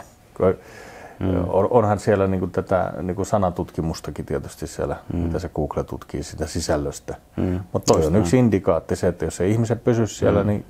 On, 1.48 1.68
onhan 1.72 2.00
siellä 2.00 2.28
niin 2.28 2.40
kuin 2.40 2.52
tätä 2.52 2.94
niin 3.02 3.16
kuin 3.16 3.26
sanatutkimustakin 3.26 4.26
tietysti 4.26 4.68
siellä, 4.68 4.96
mitä 5.14 5.40
se 5.40 5.50
Google 5.50 5.84
tutkii 5.84 6.24
sitä 6.24 6.48
sisällöstä. 6.48 7.16
Mm. 7.38 7.60
Mutta 7.74 7.94
toi 7.94 8.06
on 8.06 8.16
yksi 8.16 8.38
indikaatti 8.38 8.96
se, 8.96 9.08
että 9.08 9.26
jos 9.26 9.42
ei 9.42 9.52
ihmiset 9.52 9.84
pysy 9.84 10.08
siellä, 10.08 10.44
niin 10.44 10.66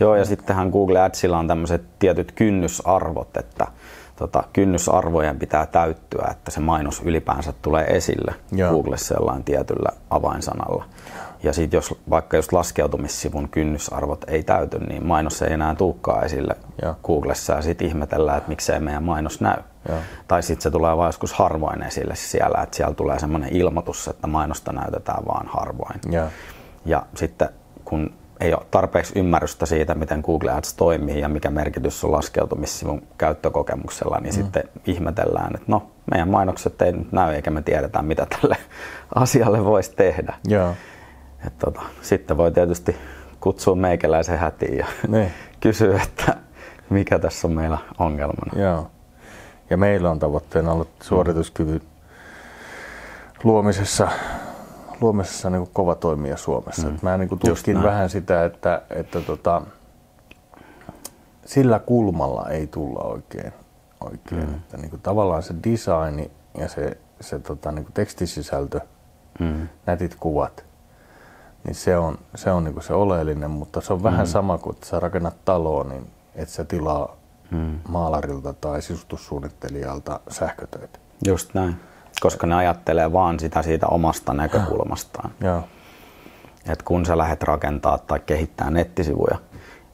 Joo, 0.00 0.16
ja 0.16 0.24
sittenhän 0.24 0.68
Google 0.68 1.00
Adsilla 1.00 1.38
on 1.38 1.48
tämmöiset 1.48 1.82
tietyt 1.98 2.32
kynnysarvot, 2.32 3.36
että 3.36 3.66
tota, 4.16 4.44
kynnysarvojen 4.52 5.38
pitää 5.38 5.66
täyttyä, 5.66 6.28
että 6.30 6.50
se 6.50 6.60
mainos 6.60 7.02
ylipäänsä 7.04 7.52
tulee 7.62 7.84
esille 7.84 8.34
Joo. 8.52 8.70
Googlessa 8.70 9.14
jollain 9.14 9.44
tietyllä 9.44 9.88
avainsanalla. 10.10 10.84
Ja 11.42 11.52
sitten 11.52 11.78
jos 11.78 11.94
vaikka 12.10 12.36
just 12.36 12.52
laskeutumissivun 12.52 13.48
kynnysarvot 13.48 14.24
ei 14.28 14.42
täyty, 14.42 14.78
niin 14.78 15.06
mainos 15.06 15.42
ei 15.42 15.52
enää 15.52 15.74
tulekaan 15.74 16.24
esille 16.24 16.56
Joo. 16.82 16.96
Googlessa 17.04 17.52
ja 17.52 17.62
sitten 17.62 17.88
ihmetellään, 17.88 18.38
että 18.38 18.48
miksei 18.48 18.80
meidän 18.80 19.02
mainos 19.02 19.40
näy. 19.40 19.62
Joo. 19.88 19.98
Tai 20.28 20.42
sitten 20.42 20.62
se 20.62 20.70
tulee 20.70 20.96
vain 20.96 21.08
joskus 21.08 21.32
harvoin 21.32 21.82
esille 21.82 22.14
siellä, 22.16 22.62
että 22.62 22.76
siellä 22.76 22.94
tulee 22.94 23.18
semmoinen 23.18 23.56
ilmoitus, 23.56 24.08
että 24.08 24.26
mainosta 24.26 24.72
näytetään 24.72 25.24
vaan 25.26 25.46
harvoin. 25.46 26.00
Joo. 26.10 26.26
Ja 26.84 27.06
sitten 27.14 27.48
kun 27.84 28.14
ei 28.40 28.54
ole 28.54 28.66
tarpeeksi 28.70 29.18
ymmärrystä 29.18 29.66
siitä, 29.66 29.94
miten 29.94 30.20
Google 30.20 30.52
Ads 30.52 30.74
toimii 30.74 31.20
ja 31.20 31.28
mikä 31.28 31.50
merkitys 31.50 32.04
on 32.04 32.12
laskeutumissivun 32.12 33.02
käyttökokemuksella, 33.18 34.18
niin 34.20 34.34
mm. 34.34 34.42
sitten 34.42 34.64
ihmetellään, 34.86 35.54
että 35.54 35.66
no, 35.66 35.90
meidän 36.10 36.28
mainokset 36.28 36.82
ei 36.82 36.92
nyt 36.92 37.12
näy 37.12 37.34
eikä 37.34 37.50
me 37.50 37.62
tiedetä, 37.62 38.02
mitä 38.02 38.26
tälle 38.26 38.56
asialle 39.14 39.64
voisi 39.64 39.92
tehdä. 39.96 40.34
Joo. 40.48 40.74
Et 41.46 41.58
tota, 41.58 41.82
sitten 42.02 42.36
voi 42.36 42.52
tietysti 42.52 42.96
kutsua 43.40 43.74
meikäläisen 43.74 44.38
hätiin 44.38 44.78
ja 44.78 44.86
Niin. 45.08 45.32
kysyä, 45.60 46.00
että 46.02 46.36
mikä 46.90 47.18
tässä 47.18 47.48
on 47.48 47.54
meillä 47.54 47.78
ongelmana. 47.98 48.62
Joo. 48.62 48.90
Ja 49.70 49.76
meillä 49.76 50.10
on 50.10 50.18
tavoitteena 50.18 50.72
ollut 50.72 50.90
suorituskyvyn 51.02 51.80
luomisessa, 53.44 54.08
luomisessa 55.00 55.50
niin 55.50 55.68
kova 55.72 55.94
toimija 55.94 56.36
Suomessa. 56.36 56.88
Mm. 56.88 56.98
Mä 57.02 57.16
niin 57.18 57.28
kuin 57.28 57.38
tutkin 57.38 57.82
vähän 57.82 58.10
sitä, 58.10 58.44
että, 58.44 58.82
että 58.90 59.20
tota, 59.20 59.62
sillä 61.46 61.78
kulmalla 61.78 62.48
ei 62.50 62.66
tulla 62.66 63.00
oikein. 63.04 63.52
oikein. 64.00 64.48
Mm. 64.48 64.54
Että 64.54 64.76
niin 64.76 64.90
kuin 64.90 65.02
tavallaan 65.02 65.42
se 65.42 65.54
design 65.70 66.30
ja 66.58 66.68
se, 66.68 66.98
se 67.20 67.38
tota, 67.38 67.72
niin 67.72 67.84
kuin 67.84 67.94
tekstisisältö, 67.94 68.80
Mm. 69.38 69.68
nätit 69.86 70.14
kuvat, 70.20 70.64
niin 71.64 71.74
se 71.74 71.96
on 71.96 72.18
se, 72.34 72.50
on 72.52 72.64
niin 72.64 72.72
kuin 72.74 72.84
se 72.84 72.92
oleellinen, 72.92 73.50
mutta 73.50 73.80
se 73.80 73.92
on 73.92 74.02
vähän 74.02 74.26
sama 74.26 74.58
kuin, 74.58 74.74
että 74.74 74.86
sä 74.86 75.00
rakennat 75.00 75.36
taloa, 75.44 75.84
niin 75.84 76.06
et 76.34 76.48
sä 76.48 76.64
tilaa 76.64 77.16
Mm. 77.50 77.78
maalarilta 77.88 78.52
tai 78.52 78.82
sisustussuunnittelijalta 78.82 80.20
sähkötöitä. 80.28 80.98
Just 81.26 81.54
näin. 81.54 81.76
Koska 82.20 82.46
ne 82.46 82.54
ajattelee 82.54 83.12
vaan 83.12 83.40
sitä 83.40 83.62
siitä 83.62 83.86
omasta 83.86 84.34
näkökulmastaan. 84.34 85.30
Joo. 85.40 85.62
Et 86.68 86.82
kun 86.82 87.06
sä 87.06 87.18
lähdet 87.18 87.42
rakentaa 87.42 87.98
tai 87.98 88.20
kehittää 88.26 88.70
nettisivuja, 88.70 89.38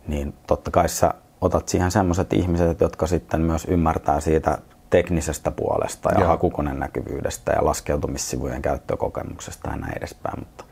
niin 0.06 0.35
totta 0.46 0.70
kai 0.70 0.88
sä 0.88 1.14
otat 1.40 1.68
siihen 1.68 1.90
semmoiset 1.90 2.33
ihmiset, 2.33 2.80
jotka 2.80 3.06
sitten 3.06 3.40
myös 3.40 3.64
ymmärtää 3.64 4.20
siitä 4.20 4.59
teknisestä 4.90 5.50
puolesta 5.50 6.11
ja 6.12 6.20
Joo. 6.20 6.28
hakukoneen 6.28 6.78
näkyvyydestä 6.78 7.52
ja 7.52 7.64
laskeutumissivujen 7.64 8.62
käyttökokemuksesta 8.62 9.70
ja 9.70 9.76
näin 9.76 9.96
edespäin. 9.96 10.38
Mutta 10.38 10.64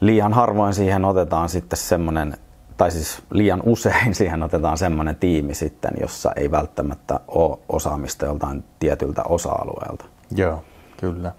liian 0.00 0.32
harvoin 0.32 0.74
siihen 0.74 1.04
otetaan 1.04 1.48
sitten 1.48 1.76
semmoinen, 1.76 2.36
tai 2.76 2.90
siis 2.90 3.22
liian 3.30 3.62
usein 3.66 4.14
siihen 4.20 4.42
otetaan 4.42 4.78
semmoinen 4.78 5.16
tiimi 5.16 5.54
sitten, 5.54 5.92
jossa 6.00 6.32
ei 6.36 6.50
välttämättä 6.50 7.20
ole 7.28 7.58
osaamista 7.68 8.26
joltain 8.26 8.64
tietyltä 8.78 9.22
osa-alueelta. 9.22 10.04
Joo, 10.34 10.64
kyllä. 10.96 11.32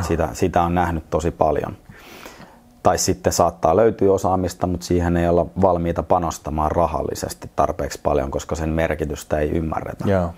Sitä, 0.00 0.28
sitä 0.32 0.62
on 0.62 0.74
nähnyt 0.74 1.10
tosi 1.10 1.30
paljon. 1.30 1.76
Tai 2.82 2.98
sitten 2.98 3.32
saattaa 3.32 3.76
löytyä 3.76 4.12
osaamista, 4.12 4.66
mutta 4.66 4.86
siihen 4.86 5.16
ei 5.16 5.28
olla 5.28 5.46
valmiita 5.62 6.02
panostamaan 6.02 6.70
rahallisesti 6.70 7.50
tarpeeksi 7.56 8.00
paljon, 8.02 8.30
koska 8.30 8.54
sen 8.54 8.68
merkitystä 8.68 9.38
ei 9.38 9.50
ymmärretä. 9.50 10.04
Joo. 10.10 10.34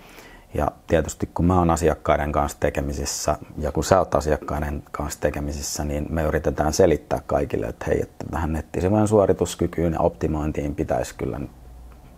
Ja 0.53 0.71
tietysti 0.87 1.29
kun 1.33 1.45
mä 1.45 1.59
oon 1.59 1.69
asiakkaiden 1.69 2.31
kanssa 2.31 2.57
tekemisissä 2.59 3.37
ja 3.57 3.71
kun 3.71 3.83
sä 3.83 3.99
oot 3.99 4.15
asiakkaiden 4.15 4.83
kanssa 4.91 5.21
tekemisissä, 5.21 5.83
niin 5.83 6.05
me 6.09 6.23
yritetään 6.23 6.73
selittää 6.73 7.19
kaikille, 7.27 7.65
että 7.65 7.85
hei, 7.87 8.01
että 8.01 8.25
tähän 8.31 8.53
nettisivujen 8.53 9.07
suorituskykyyn 9.07 9.93
ja 9.93 9.99
optimointiin 9.99 10.75
pitäisi 10.75 11.15
kyllä 11.15 11.39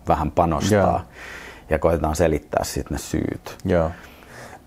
vähän 0.08 0.32
panostaa. 0.32 0.80
Joo. 0.80 1.02
Ja 1.70 1.80
koitetaan 1.80 2.16
selittää 2.16 2.64
sitten 2.64 2.96
ne 2.96 3.00
syyt. 3.00 3.58
Joo. 3.66 3.92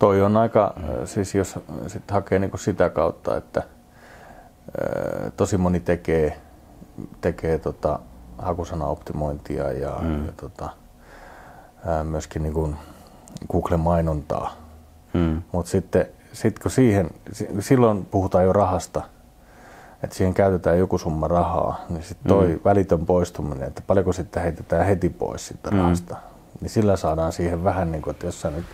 Toi 0.01 0.21
on 0.21 0.37
aika, 0.37 0.73
äh, 0.77 0.89
siis 1.05 1.35
jos 1.35 1.59
sit 1.87 2.11
hakee 2.11 2.39
niinku 2.39 2.57
sitä 2.57 2.89
kautta, 2.89 3.37
että 3.37 3.59
äh, 3.59 5.31
tosi 5.37 5.57
moni 5.57 5.79
tekee, 5.79 6.41
tekee 7.21 7.57
tota 7.57 7.99
hakusanaoptimointia 8.37 9.71
ja, 9.71 9.97
mm. 10.01 10.25
ja 10.25 10.31
tota, 10.37 10.69
ää, 11.85 12.03
myöskin 12.03 12.43
niinku 12.43 12.75
Google-mainontaa 13.51 14.61
Mm. 15.13 15.41
Mutta 15.51 15.71
sitten 15.71 16.05
sit 16.33 16.59
kun 16.59 16.71
siihen, 16.71 17.09
silloin 17.59 18.05
puhutaan 18.05 18.43
jo 18.43 18.53
rahasta, 18.53 19.01
että 20.03 20.15
siihen 20.15 20.33
käytetään 20.33 20.77
joku 20.79 20.97
summa 20.97 21.27
rahaa, 21.27 21.85
niin 21.89 22.03
sitten 22.03 22.27
toi 22.27 22.47
mm. 22.47 22.59
välitön 22.65 23.05
poistuminen, 23.05 23.67
että 23.67 23.81
paljonko 23.87 24.13
sitten 24.13 24.43
heitetään 24.43 24.85
heti 24.85 25.09
pois 25.09 25.47
siitä 25.47 25.71
mm. 25.71 25.77
rahasta, 25.77 26.17
niin 26.61 26.69
sillä 26.69 26.95
saadaan 26.95 27.31
siihen 27.31 27.63
vähän 27.63 27.91
niin 27.91 28.01
kuin, 28.01 28.11
että 28.11 28.25
jos 28.25 28.41
sä 28.41 28.49
nyt 28.49 28.65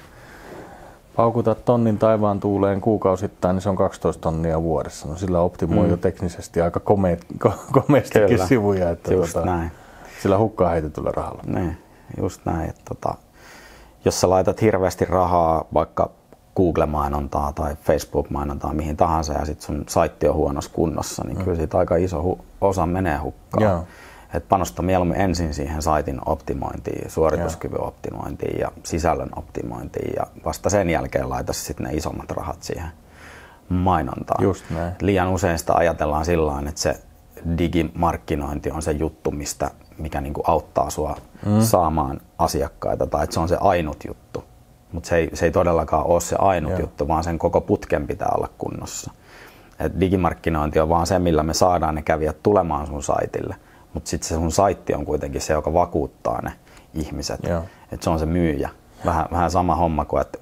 paukutat 1.18 1.66
tonnin 1.66 1.98
taivaan 1.98 2.40
tuuleen 2.40 2.82
kuukausittain, 2.82 3.56
niin 3.56 3.62
se 3.62 3.70
on 3.70 3.76
12 3.76 4.22
tonnia 4.22 4.62
vuodessa. 4.62 5.08
No 5.08 5.16
sillä 5.16 5.40
optimoi 5.40 5.84
mm. 5.84 5.90
jo 5.90 5.98
teknisesti 5.98 6.62
aika 6.62 6.80
kome, 6.80 7.18
komeastikin 7.72 8.48
sivuja, 8.48 8.90
että 8.90 9.14
just 9.14 9.34
tota, 9.34 9.46
näin. 9.46 9.72
sillä 10.22 10.38
hukkaa 10.38 10.70
heitetyllä 10.70 11.12
rahalla. 11.12 11.44
Niin, 11.46 11.78
just 12.22 12.42
näin. 12.46 12.70
Että 12.70 12.82
tota, 12.86 13.16
jos 14.06 14.22
sä 14.22 14.30
laitat 14.30 14.62
hirveästi 14.62 15.06
rahaa 15.06 15.66
vaikka 15.74 16.10
Google-mainontaa 16.56 17.54
tai 17.54 17.76
Facebook-mainontaa, 17.76 18.74
mihin 18.74 18.98
tahansa, 18.98 19.34
ja 19.34 19.46
sitten 19.46 19.66
sun 19.66 19.84
saitti 19.88 20.28
on 20.28 20.36
huonossa 20.36 20.72
kunnossa, 20.74 21.24
niin 21.24 21.38
mm. 21.38 21.44
kyllä 21.44 21.58
siitä 21.58 21.78
aika 21.78 21.96
iso 21.96 22.22
hu- 22.22 22.44
osa 22.62 22.86
menee 22.86 23.18
hukkaan. 23.18 23.64
Joo. 23.64 23.84
Et 24.34 24.50
panosta 24.50 24.82
mieluummin 24.82 25.22
ensin 25.22 25.54
siihen 25.54 25.82
saitin 25.82 26.20
optimointiin, 26.26 27.12
suorituskyvyn 27.12 27.82
optimointiin 27.82 28.60
ja 28.60 28.72
sisällön 28.84 29.30
optimointiin 29.36 30.14
ja 30.18 30.28
vasta 30.46 30.70
sen 30.70 30.90
jälkeen 30.90 31.30
laita 31.30 31.54
sitten 31.54 31.88
ne 31.88 31.94
isommat 31.94 32.32
rahat 32.32 32.64
siihen 32.64 32.92
mainontaan. 33.70 34.44
Just 34.44 34.66
näin. 34.70 34.96
Liian 35.02 35.30
usein 35.30 35.60
sitä 35.60 35.74
ajatellaan 35.74 36.26
sillä 36.26 36.60
että 36.70 36.82
se 36.82 37.00
digimarkkinointi 37.58 38.72
on 38.72 38.82
se 38.82 38.92
juttu, 38.92 39.32
mistä, 39.32 39.72
mikä 39.98 40.22
niinku 40.22 40.44
auttaa 40.48 40.90
sua 40.90 41.18
mm. 41.46 41.62
saamaan 41.62 42.22
asiakkaita 42.38 43.08
tai 43.08 43.24
että 43.24 43.34
se 43.34 43.40
on 43.40 43.50
se 43.50 43.58
ainut 43.60 43.98
juttu. 44.08 44.44
Mutta 44.92 45.10
se 45.10 45.16
ei, 45.16 45.30
se 45.34 45.46
ei 45.46 45.52
todellakaan 45.52 46.06
ole 46.06 46.22
se 46.22 46.36
ainut 46.40 46.72
Joo. 46.72 46.80
juttu, 46.80 47.08
vaan 47.08 47.24
sen 47.24 47.40
koko 47.40 47.62
putken 47.62 48.08
pitää 48.08 48.32
olla 48.36 48.50
kunnossa. 48.58 49.12
Et 49.80 50.00
digimarkkinointi 50.00 50.80
on 50.80 50.90
vaan 50.90 51.08
se, 51.08 51.20
millä 51.20 51.44
me 51.44 51.54
saadaan 51.54 51.96
ne 51.96 52.02
kävijät 52.02 52.44
tulemaan 52.44 52.88
sun 52.88 53.04
saitille. 53.04 53.56
Mutta 53.98 54.10
sitten 54.10 54.28
se 54.28 54.36
sun 54.36 54.52
saitti 54.52 54.94
on 54.94 55.06
kuitenkin 55.06 55.42
se, 55.42 55.54
joka 55.54 55.74
vakuuttaa 55.74 56.42
ne 56.42 56.52
ihmiset. 56.94 57.40
Että 57.92 58.04
se 58.04 58.10
on 58.10 58.20
se 58.20 58.26
myyjä. 58.26 58.70
Vähän, 59.06 59.26
vähän 59.32 59.52
sama 59.52 59.76
homma 59.76 60.06
kuin, 60.06 60.22
että 60.22 60.40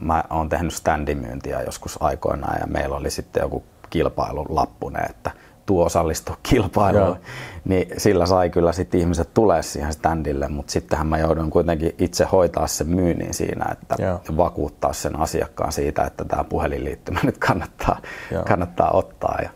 mä 0.00 0.24
oon 0.30 0.48
tehnyt 0.48 0.74
standimyyntiä 0.74 1.62
joskus 1.62 1.98
aikoinaan 2.02 2.56
ja 2.60 2.66
meillä 2.66 2.96
oli 2.96 3.10
sitten 3.10 3.40
joku 3.40 3.64
kilpailun 3.90 4.46
lappune, 4.48 4.98
että 5.00 5.30
tuu 5.66 5.82
osallistua 5.82 6.36
kilpailuun, 6.42 7.06
Joo. 7.06 7.16
niin 7.64 7.88
sillä 7.96 8.26
sai 8.26 8.50
kyllä 8.50 8.72
sitten 8.72 9.00
ihmiset 9.00 9.34
tulee 9.34 9.62
siihen 9.62 9.92
standille, 9.92 10.48
mutta 10.48 10.72
sittenhän 10.72 11.06
mä 11.06 11.18
joudun 11.18 11.50
kuitenkin 11.50 11.94
itse 11.98 12.24
hoitaa 12.24 12.66
sen 12.66 12.88
myynnin 12.88 13.34
siinä, 13.34 13.64
että 13.72 13.96
Joo. 13.98 14.20
vakuuttaa 14.36 14.92
sen 14.92 15.20
asiakkaan 15.20 15.72
siitä, 15.72 16.04
että 16.04 16.24
tämä 16.24 16.44
puhelinliittymä 16.44 17.20
nyt 17.22 17.38
kannattaa, 17.38 18.00
kannattaa 18.48 18.90
ottaa. 18.92 19.38
Ja 19.42 19.50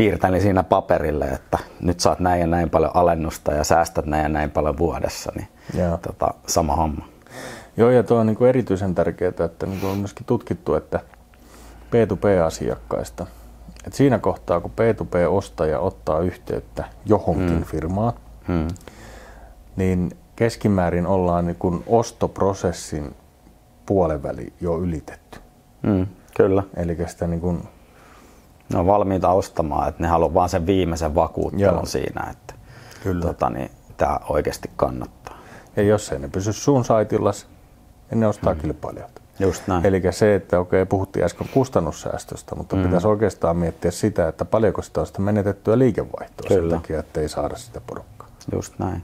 piirtäni 0.00 0.40
siinä 0.40 0.62
paperille, 0.62 1.24
että 1.24 1.58
nyt 1.80 2.00
saat 2.00 2.20
näin 2.20 2.40
ja 2.40 2.46
näin 2.46 2.70
paljon 2.70 2.90
alennusta 2.94 3.52
ja 3.52 3.64
säästät 3.64 4.06
näin 4.06 4.22
ja 4.22 4.28
näin 4.28 4.50
paljon 4.50 4.78
vuodessa, 4.78 5.32
niin 5.36 5.48
tota, 6.02 6.34
sama 6.46 6.76
homma. 6.76 7.08
Joo, 7.76 7.90
ja 7.90 8.02
tuo 8.02 8.18
on 8.18 8.26
niin 8.26 8.36
kuin 8.36 8.48
erityisen 8.48 8.94
tärkeää, 8.94 9.32
että 9.44 9.66
niin 9.66 9.80
kuin 9.80 9.90
on 9.90 9.98
myöskin 9.98 10.26
tutkittu, 10.26 10.74
että 10.74 11.00
P2P-asiakkaista– 11.90 13.26
et 13.86 13.92
siinä 13.92 14.18
kohtaa, 14.18 14.60
kun 14.60 14.70
P2P-ostaja 14.70 15.78
ottaa 15.78 16.20
yhteyttä 16.20 16.84
johonkin 17.04 17.54
hmm. 17.54 17.64
firmaan, 17.64 18.12
hmm. 18.48 18.68
niin 19.76 20.10
keskimäärin 20.36 21.06
ollaan 21.06 21.46
niin 21.46 21.56
kun 21.56 21.84
ostoprosessin 21.86 23.14
puoliväli 23.86 24.52
jo 24.60 24.78
ylitetty. 24.78 25.40
Hmm, 25.86 26.06
kyllä. 26.36 26.62
Eli 26.76 26.96
sitä 27.06 27.26
niin 27.26 27.40
kun... 27.40 27.62
Ne 28.72 28.78
on 28.78 28.86
valmiita 28.86 29.28
ostamaan, 29.28 29.88
että 29.88 30.02
ne 30.02 30.08
haluaa 30.08 30.34
vain 30.34 30.48
sen 30.48 30.66
viimeisen 30.66 31.14
vakuuttelun 31.14 31.74
Joo. 31.74 31.86
siinä, 31.86 32.26
että 32.30 32.54
kyllä. 33.02 33.26
Tota, 33.26 33.50
niin, 33.50 33.70
tämä 33.96 34.18
oikeasti 34.28 34.70
kannattaa. 34.76 35.38
Ja 35.76 35.82
jos 35.82 36.12
ei 36.12 36.18
ne 36.18 36.28
pysy 36.28 36.52
sun 36.52 36.84
saitillas, 36.84 37.46
niin 38.10 38.20
ne 38.20 38.26
ostaa 38.26 38.52
hmm. 38.52 38.62
kilpailijoilta. 38.62 39.20
Just 39.40 39.66
näin. 39.66 39.86
Eli 39.86 40.02
se, 40.10 40.34
että 40.34 40.58
okei, 40.58 40.86
puhuttiin 40.86 41.24
äsken 41.24 41.48
kustannussäästöstä, 41.54 42.54
mutta 42.54 42.76
mm. 42.76 42.82
pitäisi 42.82 43.06
oikeastaan 43.06 43.56
miettiä 43.56 43.90
sitä, 43.90 44.28
että 44.28 44.44
paljonko 44.44 44.82
sitä 44.82 45.00
on 45.00 45.06
sitä 45.06 45.22
menetettyä 45.22 45.78
liikevaihtoa 45.78 46.48
Kyllä. 46.48 46.70
sen 46.70 46.80
takia, 46.80 47.00
että 47.00 47.20
ei 47.20 47.28
saada 47.28 47.56
sitä 47.56 47.80
porukkaa. 47.86 48.28
Just 48.52 48.78
näin. 48.78 49.02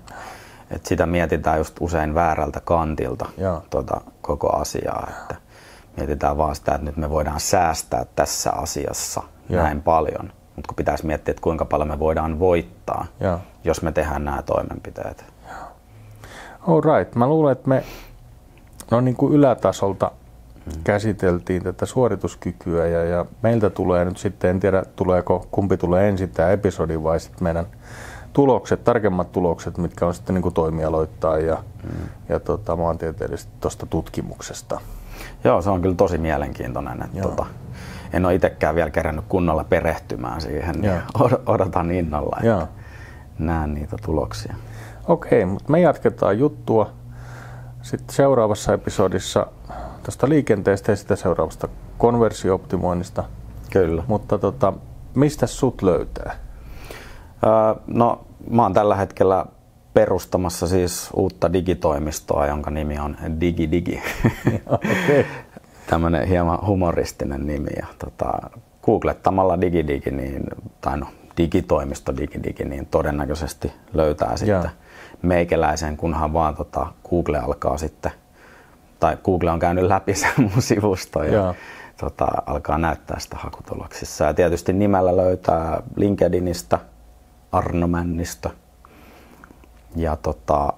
Et 0.71 0.87
sitä 0.87 1.07
mietitään 1.07 1.59
just 1.59 1.77
usein 1.81 2.15
väärältä 2.15 2.61
kantilta 2.61 3.27
tuota, 3.71 4.01
koko 4.23 4.57
asiaa. 4.57 5.11
Että 5.11 5.37
mietitään 5.97 6.39
vaan 6.39 6.57
sitä, 6.57 6.75
että 6.75 6.85
nyt 6.85 6.97
me 6.97 7.11
voidaan 7.11 7.41
säästää 7.41 8.07
tässä 8.17 8.53
asiassa 8.53 9.23
ja. 9.49 9.63
näin 9.63 9.83
paljon. 9.83 10.33
Mutta 10.57 10.69
kun 10.69 10.77
pitäisi 10.77 11.07
miettiä, 11.07 11.33
että 11.33 11.43
kuinka 11.43 11.65
paljon 11.65 11.89
me 11.89 11.99
voidaan 11.99 12.39
voittaa, 12.39 13.07
ja. 13.21 13.39
jos 13.65 13.83
me 13.83 13.93
tehdään 13.93 14.25
nämä 14.25 14.43
toimenpiteet. 14.43 15.25
All 16.69 16.81
right. 16.81 17.15
Mä 17.15 17.27
luulen, 17.27 17.53
että 17.53 17.69
me 17.69 17.85
no 18.91 19.01
niin 19.01 19.17
kuin 19.17 19.35
ylätasolta 19.35 20.11
käsiteltiin 20.85 21.63
tätä 21.63 21.87
suorituskykyä 21.87 22.87
ja, 22.87 23.05
ja 23.05 23.27
meiltä 23.43 23.71
tulee 23.71 24.05
nyt 24.05 24.17
sitten, 24.17 24.51
en 24.51 24.61
tiedä 24.61 24.83
tuleeko, 24.97 25.47
kumpi 25.51 25.77
tulee 25.77 26.09
ensin 26.09 26.31
tämä 26.31 26.51
episodi 26.51 27.03
vai 27.03 27.21
sitten 27.21 27.45
meidän 27.45 27.67
tulokset, 28.33 28.85
tarkemmat 28.85 29.33
tulokset, 29.33 29.79
mitkä 29.79 30.07
on 30.07 30.15
sitten 30.15 30.35
niin 30.35 30.43
kuin 30.43 30.55
toimialoittaa 30.55 31.39
ja, 31.39 31.63
mm. 31.83 32.09
ja 32.29 32.41
tota, 32.41 32.77
maantieteellisesti 32.77 33.53
tuosta 33.61 33.87
tutkimuksesta. 33.87 34.81
Joo, 35.45 35.63
se 35.63 35.71
on 35.71 35.83
kyllä 35.83 35.95
tosi 35.95 36.19
mielenkiintoinen. 36.19 37.03
Että 37.03 37.21
tota, 37.23 37.47
en 38.13 38.25
ole 38.25 38.35
itsekään 38.35 38.75
vielä 38.75 38.91
kerännyt 38.91 39.25
kunnolla 39.29 39.65
perehtymään 39.65 40.41
siihen, 40.41 40.75
niin 40.81 41.03
odotan 41.47 41.91
innolla, 41.91 42.37
että 42.37 42.49
Joo. 42.49 42.69
näen 43.39 43.75
niitä 43.75 43.97
tuloksia. 44.05 44.55
Okei, 45.09 45.45
mutta 45.45 45.73
me 45.73 45.81
jatketaan 45.81 46.39
juttua 46.39 46.91
sitten 47.83 48.17
seuraavassa 48.17 48.73
episodissa 48.73 49.47
tästä 50.03 50.29
liikenteestä 50.29 50.93
ja 50.93 50.97
sitä 50.97 51.17
seuraavasta 51.17 51.69
konversiooptimoinnista. 51.99 53.25
Kyllä. 53.71 54.03
Mutta 54.07 54.39
tota, 54.39 54.73
mistä 55.15 55.47
sut 55.47 55.83
löytää? 55.83 56.37
Öö, 57.47 57.83
no, 57.87 58.27
mä 58.51 58.63
oon 58.63 58.75
tällä 58.75 58.97
hetkellä 58.97 59.47
perustamassa 59.97 60.67
siis 60.67 61.11
uutta 61.15 61.53
digitoimistoa, 61.53 62.47
jonka 62.47 62.71
nimi 62.71 62.99
on 62.99 63.17
DigiDigi. 63.41 64.03
okay. 64.67 65.25
Tämmöinen 65.87 66.29
hieman 66.29 66.67
humoristinen 66.67 67.47
nimi. 67.47 67.71
Ja, 67.77 67.87
tota, 67.99 68.33
googlettamalla 68.83 69.61
DigiDigi, 69.61 70.11
niin, 70.11 70.45
tai 70.81 70.99
no, 70.99 71.07
digitoimisto 71.37 72.17
DigiDigi, 72.17 72.65
niin 72.65 72.87
todennäköisesti 72.87 73.73
löytää 73.95 74.37
sitten 74.37 74.61
yeah. 74.61 74.75
meikäläisen, 75.23 75.97
kunhan 75.97 76.33
vaan 76.33 76.57
tota, 76.57 76.87
Google 77.11 77.39
alkaa 77.39 77.79
sitten 77.79 78.13
tai 79.01 79.17
Google 79.25 79.51
on 79.51 79.59
käynyt 79.59 79.85
läpi 79.85 80.15
sen 80.15 80.31
mun 80.53 80.63
sivusto 80.63 81.23
ja 81.23 81.55
tota, 82.01 82.27
alkaa 82.47 82.79
näyttää 82.79 83.19
sitä 83.19 83.37
hakutuloksissa. 83.37 84.25
Ja 84.25 84.35
tietysti 84.35 84.73
nimellä 84.73 85.17
löytää 85.17 85.83
LinkedInistä, 85.97 86.79
Arno 87.53 87.87
Männistä 87.87 88.51
ja 89.97 90.17
tota, 90.17 90.73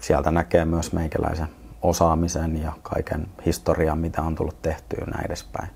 sieltä 0.00 0.30
näkee 0.30 0.64
myös 0.64 0.92
meikäläisen 0.92 1.48
osaamisen 1.82 2.62
ja 2.62 2.72
kaiken 2.82 3.28
historian, 3.46 3.98
mitä 3.98 4.22
on 4.22 4.34
tullut 4.34 4.62
tehtyä 4.62 5.04
näin 5.06 5.26
edespäin. 5.26 5.70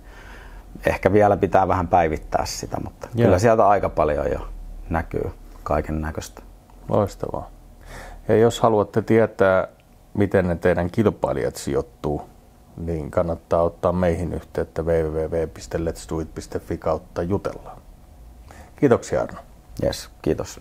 Ehkä 0.87 1.13
vielä 1.13 1.37
pitää 1.37 1.69
vähän 1.69 1.89
päivittää 1.89 2.47
sitä, 2.47 2.77
mutta 2.85 3.09
Joo. 3.15 3.25
kyllä 3.25 3.39
sieltä 3.39 3.69
aika 3.69 3.89
paljon 3.89 4.31
jo 4.33 4.49
näkyy 4.91 5.31
kaiken 5.63 6.01
näköistä. 6.01 6.43
Loistavaa. 6.89 7.51
Ja 8.29 8.37
jos 8.37 8.61
haluatte 8.61 9.03
tietää 9.03 9.69
miten 10.15 10.49
ne 10.49 10.57
teidän 10.57 10.91
kilpailijat 10.91 11.57
sijoittuu, 11.57 12.23
niin 12.77 13.11
kannattaa 13.11 13.63
ottaa 13.63 13.93
meihin 13.93 14.33
yhteyttä 14.33 14.83
www.letsduit.fi 14.83 16.79
kautta 16.79 17.23
jutellaan. 17.23 17.83
Kiitoksia 18.77 19.23
Arno. 19.23 19.41
Yes, 19.83 20.11
kiitos. 20.23 20.61